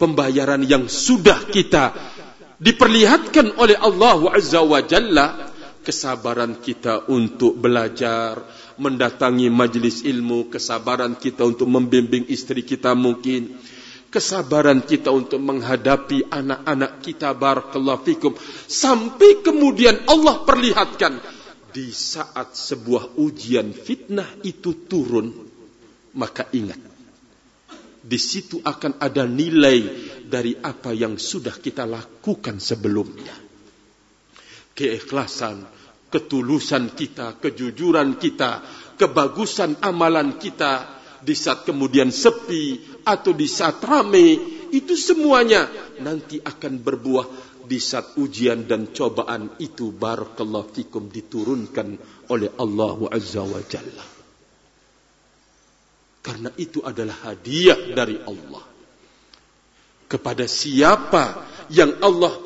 pembayaran 0.01 0.65
yang 0.65 0.89
sudah 0.89 1.45
kita 1.47 1.93
diperlihatkan 2.61 3.57
oleh 3.57 3.75
Allah 3.81 4.37
Azza 4.37 4.61
wa 4.61 4.79
Jalla 4.85 5.49
kesabaran 5.81 6.61
kita 6.61 7.09
untuk 7.09 7.57
belajar, 7.57 8.37
mendatangi 8.77 9.49
majlis 9.49 10.05
ilmu, 10.05 10.53
kesabaran 10.53 11.17
kita 11.17 11.41
untuk 11.41 11.65
membimbing 11.65 12.29
istri 12.29 12.61
kita 12.61 12.93
mungkin, 12.93 13.57
kesabaran 14.13 14.85
kita 14.85 15.09
untuk 15.09 15.41
menghadapi 15.41 16.29
anak-anak 16.29 17.01
kita 17.01 17.33
barakallahu 17.33 18.05
fikum. 18.05 18.37
Sampai 18.69 19.41
kemudian 19.41 20.05
Allah 20.05 20.45
perlihatkan 20.45 21.17
di 21.73 21.89
saat 21.89 22.53
sebuah 22.53 23.17
ujian 23.17 23.73
fitnah 23.73 24.27
itu 24.45 24.85
turun 24.85 25.31
maka 26.11 26.43
ingat 26.51 26.90
di 28.01 28.17
situ 28.17 28.57
akan 28.57 28.97
ada 28.97 29.29
nilai 29.29 29.79
dari 30.25 30.57
apa 30.57 30.89
yang 30.89 31.21
sudah 31.21 31.53
kita 31.61 31.85
lakukan 31.85 32.57
sebelumnya. 32.57 33.37
Keikhlasan, 34.73 35.61
ketulusan 36.09 36.97
kita, 36.97 37.37
kejujuran 37.37 38.17
kita, 38.17 38.65
kebagusan 38.97 39.77
amalan 39.85 40.41
kita 40.41 41.01
di 41.21 41.37
saat 41.37 41.63
kemudian 41.63 42.09
sepi 42.09 42.81
atau 43.05 43.31
di 43.37 43.45
saat 43.45 43.77
ramai 43.85 44.41
itu 44.73 44.97
semuanya 44.97 45.69
nanti 46.01 46.41
akan 46.41 46.81
berbuah 46.81 47.27
di 47.61 47.77
saat 47.77 48.17
ujian 48.17 48.65
dan 48.65 48.89
cobaan 48.89 49.61
itu 49.61 49.93
barakallahu 49.93 50.73
fikum 50.73 51.07
diturunkan 51.07 51.95
oleh 52.33 52.49
Allah 52.57 52.97
Azza 53.13 53.45
wa 53.45 53.61
Jalla. 53.61 54.10
Karena 56.21 56.53
itu 56.53 56.85
adalah 56.85 57.33
hadiah 57.33 57.97
dari 57.97 58.21
Allah. 58.21 58.61
Kepada 60.05 60.45
siapa 60.45 61.49
yang 61.73 61.97
Allah 61.97 62.37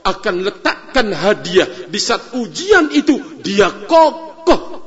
akan 0.00 0.34
letakkan 0.48 1.12
hadiah 1.12 1.68
di 1.92 2.00
saat 2.00 2.32
ujian 2.32 2.88
itu, 2.88 3.20
dia 3.44 3.68
kokoh 3.84 4.80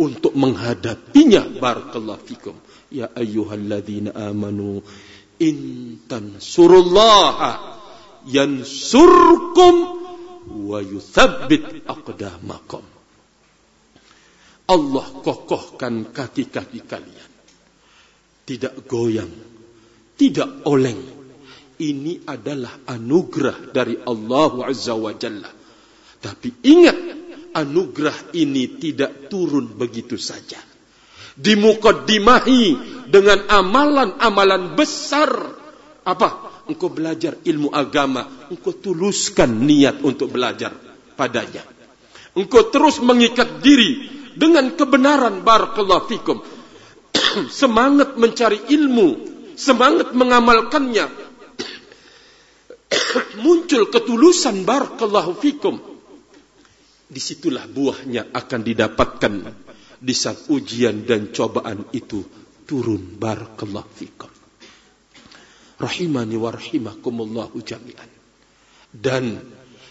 untuk 0.00 0.32
menghadapinya. 0.32 1.44
Barakallahu 1.60 2.24
fikum. 2.24 2.56
Ya 2.88 3.12
ayyuhalladzina 3.12 4.16
amanu 4.16 4.80
intan 5.36 6.40
surullaha 6.40 7.80
yansurkum 8.24 9.74
wa 10.56 10.78
yuthabbit 10.80 11.84
aqdamakum. 11.84 12.84
Allah 14.72 15.06
kokohkan 15.20 16.08
kaki-kaki 16.16 16.80
kalian 16.86 17.31
tidak 18.42 18.86
goyang, 18.86 19.30
tidak 20.18 20.66
oleng. 20.66 21.22
Ini 21.82 22.22
adalah 22.30 22.86
anugerah 22.86 23.74
dari 23.74 23.98
Allah 24.06 24.70
Azza 24.70 24.94
wa 24.94 25.10
Jalla. 25.18 25.50
Tapi 26.22 26.62
ingat, 26.62 26.98
anugerah 27.58 28.30
ini 28.38 28.78
tidak 28.78 29.26
turun 29.26 29.74
begitu 29.74 30.14
saja. 30.14 30.62
Dimuqaddimahi 31.34 32.64
dengan 33.10 33.50
amalan-amalan 33.50 34.78
besar. 34.78 35.32
Apa? 36.06 36.62
Engkau 36.70 36.92
belajar 36.92 37.42
ilmu 37.42 37.74
agama. 37.74 38.46
Engkau 38.46 38.78
tuluskan 38.78 39.50
niat 39.66 40.06
untuk 40.06 40.30
belajar 40.30 40.70
padanya. 41.18 41.66
Engkau 42.38 42.70
terus 42.70 43.02
mengikat 43.02 43.58
diri 43.58 44.08
dengan 44.38 44.72
kebenaran 44.72 45.44
barakallahu 45.44 46.08
fikum. 46.08 46.38
semangat 47.62 48.14
mencari 48.16 48.60
ilmu, 48.68 49.08
semangat 49.56 50.12
mengamalkannya. 50.12 51.06
Muncul 53.44 53.88
ketulusan 53.88 54.64
barakallahu 54.68 55.32
fikum. 55.40 55.80
Di 57.12 57.20
situlah 57.20 57.68
buahnya 57.68 58.32
akan 58.32 58.60
didapatkan 58.64 59.32
di 60.00 60.14
saat 60.16 60.48
ujian 60.48 61.04
dan 61.04 61.28
cobaan 61.28 61.84
itu 61.92 62.24
turun 62.64 63.20
barakallahu 63.20 63.90
fikum. 63.92 64.32
Rahimani 65.76 66.36
wa 66.40 66.50
rahimakumullahu 66.54 67.58
jami'an. 67.60 68.10
Dan 68.92 69.40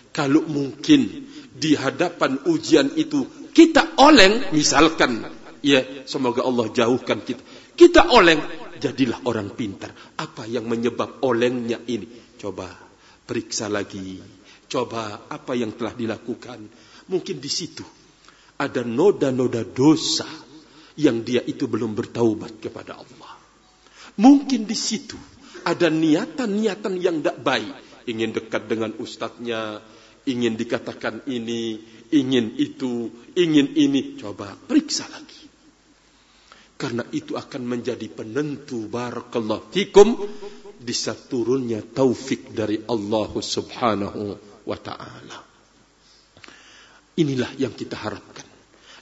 kalau 0.10 0.46
mungkin 0.46 1.30
di 1.52 1.78
hadapan 1.78 2.42
ujian 2.48 2.96
itu 2.98 3.28
kita 3.52 4.00
oleng 4.00 4.56
misalkan 4.56 5.41
ya 5.62 6.05
semoga 6.09 6.45
Allah 6.45 6.70
jauhkan 6.70 7.22
kita. 7.26 7.41
Kita 7.78 8.12
oleng 8.14 8.41
jadilah 8.78 9.26
orang 9.26 9.53
pintar. 9.53 9.93
Apa 10.18 10.45
yang 10.45 10.68
menyebab 10.68 11.22
olengnya 11.26 11.80
ini? 11.88 12.36
Coba 12.38 12.70
periksa 13.26 13.70
lagi. 13.72 14.20
Coba 14.68 15.30
apa 15.30 15.53
yang 15.55 15.74
telah 15.78 15.95
dilakukan? 15.95 16.59
Mungkin 17.09 17.38
di 17.41 17.51
situ 17.51 17.86
ada 18.62 18.86
noda-noda 18.86 19.66
dosa 19.66 20.28
yang 20.99 21.26
dia 21.26 21.41
itu 21.41 21.66
belum 21.66 21.97
bertaubat 21.97 22.62
kepada 22.62 22.99
Allah. 22.99 23.34
Mungkin 24.20 24.68
di 24.68 24.76
situ 24.76 25.18
ada 25.64 25.88
niatan-niatan 25.88 26.93
yang 26.99 27.24
tidak 27.24 27.38
baik. 27.41 27.76
Ingin 28.09 28.34
dekat 28.34 28.66
dengan 28.66 28.97
ustadznya 28.97 29.80
ingin 30.26 30.53
dikatakan 30.57 31.26
ini, 31.26 31.82
ingin 32.14 32.53
itu, 32.57 33.09
ingin 33.34 33.74
ini, 33.74 34.18
coba 34.20 34.53
periksa 34.53 35.09
lagi. 35.09 35.41
Karena 36.82 37.05
itu 37.13 37.38
akan 37.38 37.61
menjadi 37.61 38.09
penentu 38.09 38.89
barakallahu 38.89 39.69
fikum 39.69 40.17
di 40.82 40.93
saat 40.97 41.29
turunnya 41.29 41.86
taufik 41.86 42.49
dari 42.57 42.82
Allah 42.89 43.29
Subhanahu 43.29 44.21
wa 44.65 44.77
taala. 44.82 45.38
Inilah 47.21 47.53
yang 47.61 47.77
kita 47.77 48.01
harapkan 48.01 48.49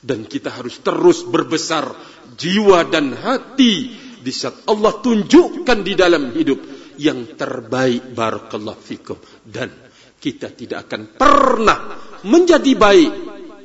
dan 0.04 0.28
kita 0.28 0.52
harus 0.52 0.84
terus 0.84 1.24
berbesar 1.24 1.88
jiwa 2.36 2.84
dan 2.92 3.16
hati 3.16 3.96
di 4.20 4.32
saat 4.36 4.68
Allah 4.68 5.00
tunjukkan 5.00 5.80
di 5.80 5.94
dalam 5.96 6.36
hidup 6.36 6.60
yang 7.00 7.40
terbaik 7.40 8.12
barakallahu 8.12 8.80
fikum 8.84 9.16
dan 9.48 9.72
kita 10.20 10.52
tidak 10.52 10.92
akan 10.92 11.16
pernah 11.16 11.80
menjadi 12.28 12.76
baik 12.76 13.12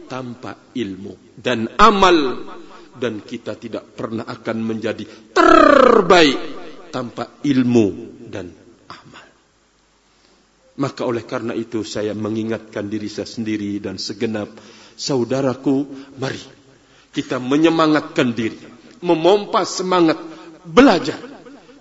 tanpa 0.06 0.70
ilmu 0.70 1.34
dan 1.34 1.66
amal 1.74 2.46
dan 2.94 3.22
kita 3.22 3.58
tidak 3.58 3.94
pernah 3.94 4.24
akan 4.26 4.56
menjadi 4.62 5.04
terbaik 5.34 6.40
tanpa 6.94 7.42
ilmu 7.42 7.86
dan 8.30 8.50
amal. 8.86 9.26
Maka 10.78 11.02
oleh 11.02 11.26
karena 11.26 11.54
itu 11.54 11.82
saya 11.82 12.14
mengingatkan 12.14 12.86
diri 12.86 13.10
saya 13.10 13.26
sendiri 13.26 13.82
dan 13.82 13.98
segenap 13.98 14.54
saudaraku, 14.94 15.86
mari 16.18 16.42
kita 17.14 17.38
menyemangatkan 17.38 18.34
diri, 18.34 18.58
memompa 19.02 19.62
semangat 19.62 20.18
belajar, 20.66 21.18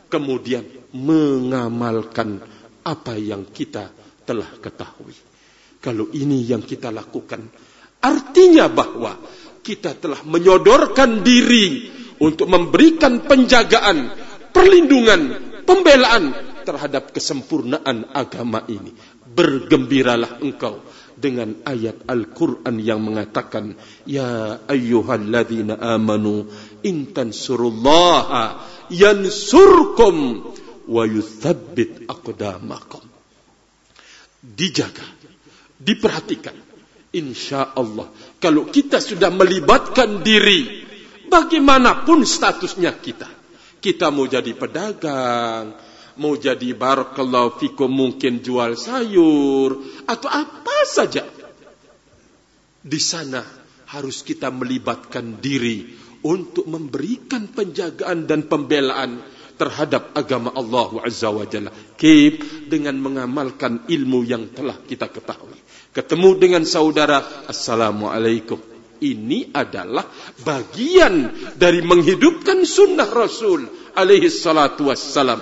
kemudian 0.09 0.65
mengamalkan 0.93 2.37
apa 2.85 3.17
yang 3.17 3.49
kita 3.49 3.89
telah 4.25 4.49
ketahui. 4.61 5.17
Kalau 5.81 6.07
ini 6.13 6.45
yang 6.45 6.61
kita 6.61 6.93
lakukan, 6.93 7.43
artinya 7.99 8.69
bahwa 8.69 9.17
kita 9.63 9.95
telah 9.95 10.19
menyodorkan 10.27 11.23
diri 11.23 11.89
untuk 12.19 12.51
memberikan 12.51 13.23
penjagaan, 13.23 14.11
perlindungan, 14.51 15.21
pembelaan 15.63 16.35
terhadap 16.67 17.15
kesempurnaan 17.15 18.11
agama 18.11 18.67
ini. 18.67 18.91
Bergembiralah 19.33 20.43
engkau 20.45 20.83
dengan 21.17 21.63
ayat 21.65 22.05
Al-Quran 22.05 22.75
yang 22.77 23.01
mengatakan, 23.01 23.73
Ya 24.05 24.61
ayyuhalladzina 24.69 25.79
amanu, 25.79 26.45
intan 26.85 27.33
surullaha 27.33 28.61
yansurkum 28.93 30.45
wa 30.85 31.03
yuthabbit 31.07 32.05
aqdamakum 32.11 33.13
dijaga, 34.43 35.07
diperhatikan. 35.79 36.55
Insya 37.13 37.77
Allah, 37.77 38.09
kalau 38.43 38.67
kita 38.67 38.99
sudah 38.99 39.31
melibatkan 39.31 40.19
diri, 40.19 40.83
bagaimanapun 41.31 42.27
statusnya 42.27 42.91
kita, 42.99 43.31
kita 43.79 44.11
mau 44.11 44.27
jadi 44.27 44.51
pedagang, 44.51 45.71
mau 46.19 46.35
jadi 46.35 46.75
barakallahu 46.75 47.55
fikum 47.63 47.87
mungkin 47.87 48.43
jual 48.43 48.75
sayur 48.75 49.79
atau 50.03 50.27
apa 50.27 50.77
saja. 50.83 51.23
Di 52.83 52.99
sana 52.99 53.39
harus 53.95 54.27
kita 54.27 54.51
melibatkan 54.51 55.39
diri 55.39 55.95
untuk 56.27 56.67
memberikan 56.67 57.47
penjagaan 57.47 58.27
dan 58.27 58.51
pembelaan 58.51 59.23
terhadap 59.55 60.11
agama 60.19 60.51
Allah 60.51 61.07
Azza 61.07 61.31
wa 61.31 61.47
Jalla. 61.47 61.71
Keep 61.95 62.67
dengan 62.67 62.99
mengamalkan 62.99 63.87
ilmu 63.87 64.27
yang 64.27 64.51
telah 64.51 64.75
kita 64.83 65.07
ketahui. 65.07 65.55
Ketemu 65.93 66.29
dengan 66.41 66.63
saudara, 66.65 67.21
Assalamualaikum. 67.45 68.57
Ini 68.97 69.53
adalah 69.53 70.09
bagian 70.41 71.29
dari 71.53 71.85
menghidupkan 71.85 72.65
sunnah 72.65 73.05
Rasul 73.05 73.69
alaihi 73.93 74.25
salatu 74.33 74.89
wassalam. 74.89 75.37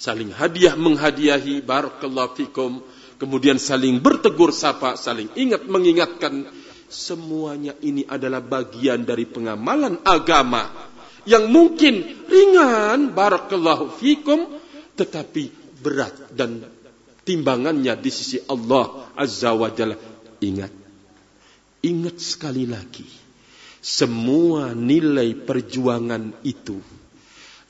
Saling 0.00 0.32
hadiah 0.32 0.72
menghadiahi, 0.80 1.60
barakallahu 1.60 2.32
fikum. 2.32 2.80
Kemudian 3.20 3.60
saling 3.60 4.00
bertegur 4.00 4.56
sapa, 4.56 4.96
saling 4.96 5.28
ingat 5.36 5.68
mengingatkan. 5.68 6.48
Semuanya 6.86 7.74
ini 7.82 8.06
adalah 8.06 8.38
bagian 8.38 9.02
dari 9.02 9.26
pengamalan 9.26 10.06
agama 10.06 10.70
yang 11.26 11.50
mungkin 11.50 12.24
ringan 12.30 13.10
barakallahu 13.10 13.90
fikum 13.98 14.46
tetapi 14.94 15.50
berat 15.82 16.30
dan 16.30 16.62
timbangannya 17.26 17.98
di 17.98 18.10
sisi 18.14 18.38
Allah 18.46 19.10
azza 19.18 19.50
wa 19.50 19.66
jalla. 19.74 19.98
Ingat 20.38 20.86
ingat 21.86 22.16
sekali 22.18 22.64
lagi 22.66 23.06
semua 23.78 24.74
nilai 24.74 25.38
perjuangan 25.38 26.42
itu 26.42 26.82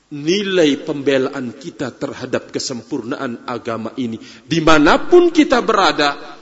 nilai 0.07 0.81
pembelaan 0.81 1.53
kita 1.53 1.93
terhadap 1.93 2.49
kesempurnaan 2.49 3.45
agama 3.45 3.93
ini 3.99 4.17
di 4.41 4.57
mana 4.63 5.05
pun 5.05 5.29
kita 5.29 5.61
berada 5.61 6.39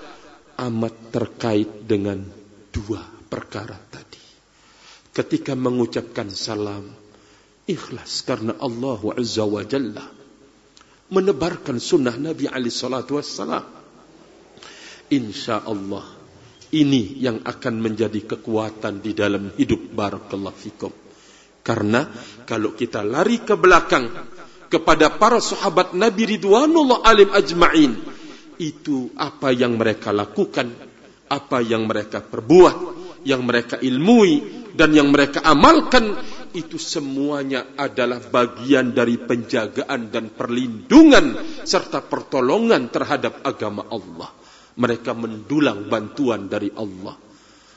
amat 0.55 1.11
terkait 1.11 1.84
dengan 1.84 2.24
dua 2.72 3.03
perkara 3.28 3.76
tadi. 3.91 4.22
Ketika 5.11 5.57
mengucapkan 5.57 6.32
salam 6.32 6.88
ikhlas 7.68 8.24
karena 8.24 8.55
Allah 8.61 9.01
Azza 9.18 9.43
wa 9.43 9.63
Jalla 9.68 10.14
menebarkan 11.10 11.78
sunnah 11.78 12.16
Nabi 12.18 12.49
Wassalam. 12.49 13.66
Insya 15.06 15.62
Allah 15.62 16.06
ini 16.74 17.22
yang 17.22 17.45
akan 17.45 17.74
menjadi 17.78 18.26
kekuatan 18.26 19.06
di 19.06 19.14
dalam 19.14 19.53
hidup 19.53 19.93
Barakallahu 19.93 20.58
Fikum. 20.58 20.93
Karena 21.66 22.10
kalau 22.45 22.74
kita 22.74 23.01
lari 23.06 23.41
ke 23.41 23.58
belakang 23.58 24.10
kepada 24.70 25.14
para 25.16 25.38
sahabat 25.41 25.93
Nabi 25.93 26.38
Ridwanullah 26.38 27.06
Alim 27.06 27.30
Ajma'in. 27.32 27.93
Itu 28.56 29.12
apa 29.20 29.51
yang 29.51 29.76
mereka 29.76 30.16
lakukan, 30.16 30.72
apa 31.28 31.60
yang 31.60 31.88
mereka 31.88 32.24
perbuat, 32.24 32.76
yang 33.28 33.43
mereka 33.43 33.80
ilmui, 33.84 34.64
dan 34.76 34.95
yang 34.95 35.12
mereka 35.12 35.43
amalkan 35.43 36.16
itu 36.56 36.80
semuanya 36.80 37.76
adalah 37.76 38.24
bagian 38.24 38.95
dari 38.95 39.20
penjagaan 39.20 40.08
dan 40.08 40.32
perlindungan 40.32 41.36
serta 41.68 41.99
pertolongan 41.99 42.88
terhadap 42.88 43.43
agama 43.43 43.84
Allah. 43.91 44.32
Mereka 44.80 45.12
mendulang 45.12 45.91
bantuan 45.91 46.47
dari 46.47 46.72
Allah. 46.72 47.16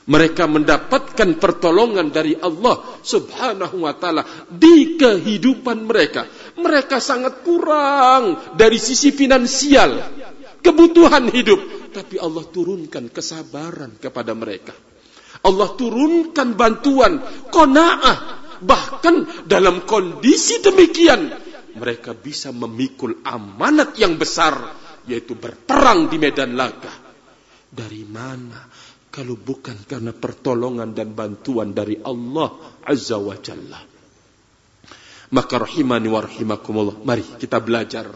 Mereka 0.09 0.49
mendapatkan 0.49 1.37
pertolongan 1.37 2.09
dari 2.09 2.33
Allah 2.33 2.81
subhanahu 3.05 3.85
wa 3.85 3.93
ta'ala 3.93 4.49
di 4.49 4.97
kehidupan 4.97 5.85
mereka. 5.85 6.25
Mereka 6.57 6.97
sangat 6.97 7.45
kurang 7.45 8.55
dari 8.57 8.79
sisi 8.81 9.13
finansial. 9.13 10.01
kebutuhan 10.59 11.31
hidup. 11.31 11.91
Tapi 11.95 12.19
Allah 12.19 12.43
turunkan 12.51 13.07
kesabaran 13.07 13.95
kepada 13.95 14.35
mereka. 14.35 14.75
Allah 15.39 15.71
turunkan 15.79 16.57
bantuan, 16.57 17.23
kona'ah. 17.47 18.38
Bahkan 18.59 19.47
dalam 19.47 19.87
kondisi 19.87 20.59
demikian, 20.59 21.31
mereka 21.79 22.11
bisa 22.11 22.51
memikul 22.51 23.23
amanat 23.23 23.95
yang 23.95 24.19
besar, 24.19 24.75
yaitu 25.07 25.39
berperang 25.39 26.11
di 26.11 26.19
medan 26.19 26.59
laga. 26.59 26.91
Dari 27.69 28.03
mana? 28.03 28.67
Kalau 29.09 29.33
bukan 29.39 29.89
karena 29.89 30.13
pertolongan 30.13 30.93
dan 30.93 31.17
bantuan 31.17 31.73
dari 31.73 31.97
Allah 31.97 32.77
Azza 32.85 33.17
wa 33.17 33.33
Jalla. 33.41 33.81
Maka 35.29 35.55
rahimani 35.61 36.07
wa 36.09 36.21
rahimakumullah. 36.25 37.01
Mari 37.05 37.37
kita 37.37 37.57
belajar 37.61 38.09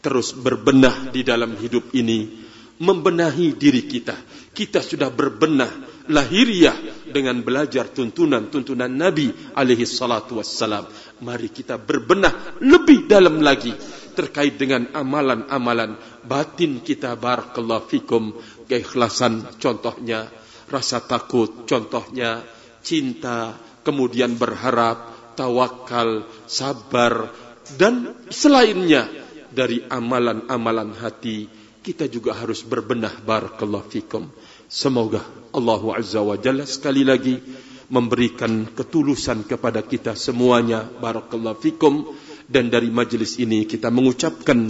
terus 0.00 0.36
berbenah 0.36 1.12
di 1.12 1.24
dalam 1.24 1.56
hidup 1.56 1.92
ini. 1.96 2.44
Membenahi 2.76 3.56
diri 3.56 3.88
kita. 3.88 4.12
Kita 4.56 4.80
sudah 4.80 5.12
berbenah 5.12 5.68
lahiriah 6.08 7.04
dengan 7.04 7.44
belajar 7.44 7.92
tuntunan-tuntunan 7.92 8.88
Nabi 8.88 9.28
alaihi 9.52 9.84
salatu 9.84 10.40
wassalam. 10.40 10.88
Mari 11.20 11.52
kita 11.52 11.76
berbenah 11.76 12.56
lebih 12.64 13.04
dalam 13.04 13.44
lagi 13.44 13.76
terkait 14.16 14.56
dengan 14.56 14.88
amalan-amalan 14.96 16.00
batin 16.24 16.80
kita 16.80 17.20
barakallahu 17.20 17.84
fikum 17.84 18.32
keikhlasan 18.64 19.44
contohnya 19.60 20.24
rasa 20.72 21.04
takut 21.04 21.68
contohnya 21.68 22.40
cinta 22.80 23.60
kemudian 23.84 24.40
berharap 24.40 25.12
tawakal, 25.36 26.24
sabar 26.48 27.28
dan 27.76 28.16
selainnya 28.32 29.04
dari 29.52 29.84
amalan-amalan 29.84 30.96
hati 30.96 31.46
kita 31.86 32.10
juga 32.10 32.34
harus 32.34 32.66
berbenah 32.66 33.22
barakallahu 33.22 33.86
fikum. 33.86 34.26
Semoga 34.66 35.22
Allah 35.54 35.82
Azza 35.94 36.20
wa 36.20 36.34
Jalla 36.34 36.66
sekali 36.66 37.06
lagi 37.06 37.38
memberikan 37.86 38.66
ketulusan 38.74 39.46
kepada 39.46 39.82
kita 39.86 40.18
semuanya 40.18 40.82
barakallahu 40.82 41.62
fikum 41.62 42.10
dan 42.50 42.66
dari 42.66 42.90
majlis 42.90 43.38
ini 43.38 43.62
kita 43.62 43.94
mengucapkan 43.94 44.66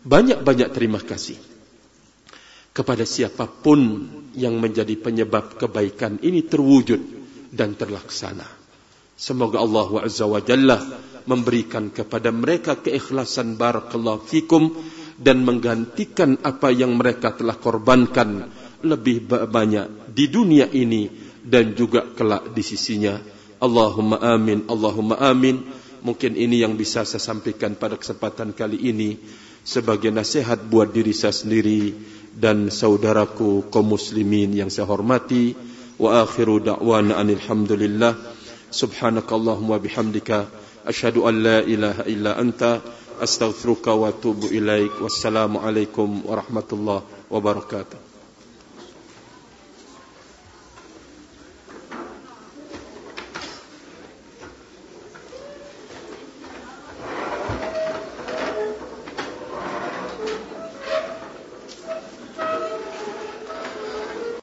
banyak-banyak 0.00 0.72
terima 0.72 1.04
kasih 1.04 1.36
kepada 2.72 3.04
siapapun 3.04 4.08
yang 4.32 4.56
menjadi 4.56 4.96
penyebab 4.96 5.60
kebaikan 5.60 6.16
ini 6.24 6.46
terwujud 6.46 7.00
dan 7.52 7.76
terlaksana. 7.76 8.46
Semoga 9.20 9.60
Allah 9.60 10.08
Azza 10.08 10.24
wa 10.24 10.40
Jalla 10.40 10.80
memberikan 11.28 11.92
kepada 11.92 12.32
mereka 12.32 12.80
keikhlasan 12.80 13.60
barakallahu 13.60 14.24
fikum 14.24 14.72
dan 15.20 15.44
menggantikan 15.44 16.40
apa 16.40 16.72
yang 16.72 16.96
mereka 16.96 17.36
telah 17.36 17.60
korbankan 17.60 18.48
lebih 18.80 19.28
banyak 19.28 20.12
di 20.12 20.28
dunia 20.28 20.68
ini 20.70 21.08
dan 21.44 21.72
juga 21.76 22.04
kelak 22.16 22.52
di 22.52 22.62
sisinya. 22.64 23.16
Allahumma 23.60 24.20
amin, 24.20 24.64
Allahumma 24.68 25.20
amin. 25.20 25.60
Mungkin 26.00 26.32
ini 26.32 26.64
yang 26.64 26.80
bisa 26.80 27.04
saya 27.04 27.20
sampaikan 27.20 27.76
pada 27.76 28.00
kesempatan 28.00 28.56
kali 28.56 28.88
ini 28.88 29.20
sebagai 29.60 30.08
nasihat 30.08 30.56
buat 30.64 30.88
diri 30.96 31.12
saya 31.12 31.36
sendiri 31.36 31.92
dan 32.32 32.72
saudaraku 32.72 33.68
kaum 33.68 33.92
muslimin 33.92 34.56
yang 34.56 34.72
saya 34.72 34.88
hormati. 34.88 35.52
Wa 36.00 36.24
akhiru 36.24 36.64
da'wana 36.64 37.20
anilhamdulillah. 37.20 38.16
Subhanakallahumma 38.72 39.76
bihamdika. 39.76 40.48
Ashadu 40.88 41.28
an 41.28 41.44
la 41.44 41.58
ilaha 41.60 42.08
illa 42.08 42.40
anta. 42.40 42.80
astaghfiruka 43.20 43.92
wa 43.92 44.08
إليك 44.08 44.96
ilaik. 44.96 45.60
عليكم 45.60 46.08
ورحمة 46.24 46.68
الله 46.72 47.00
وبركاته 47.30 48.09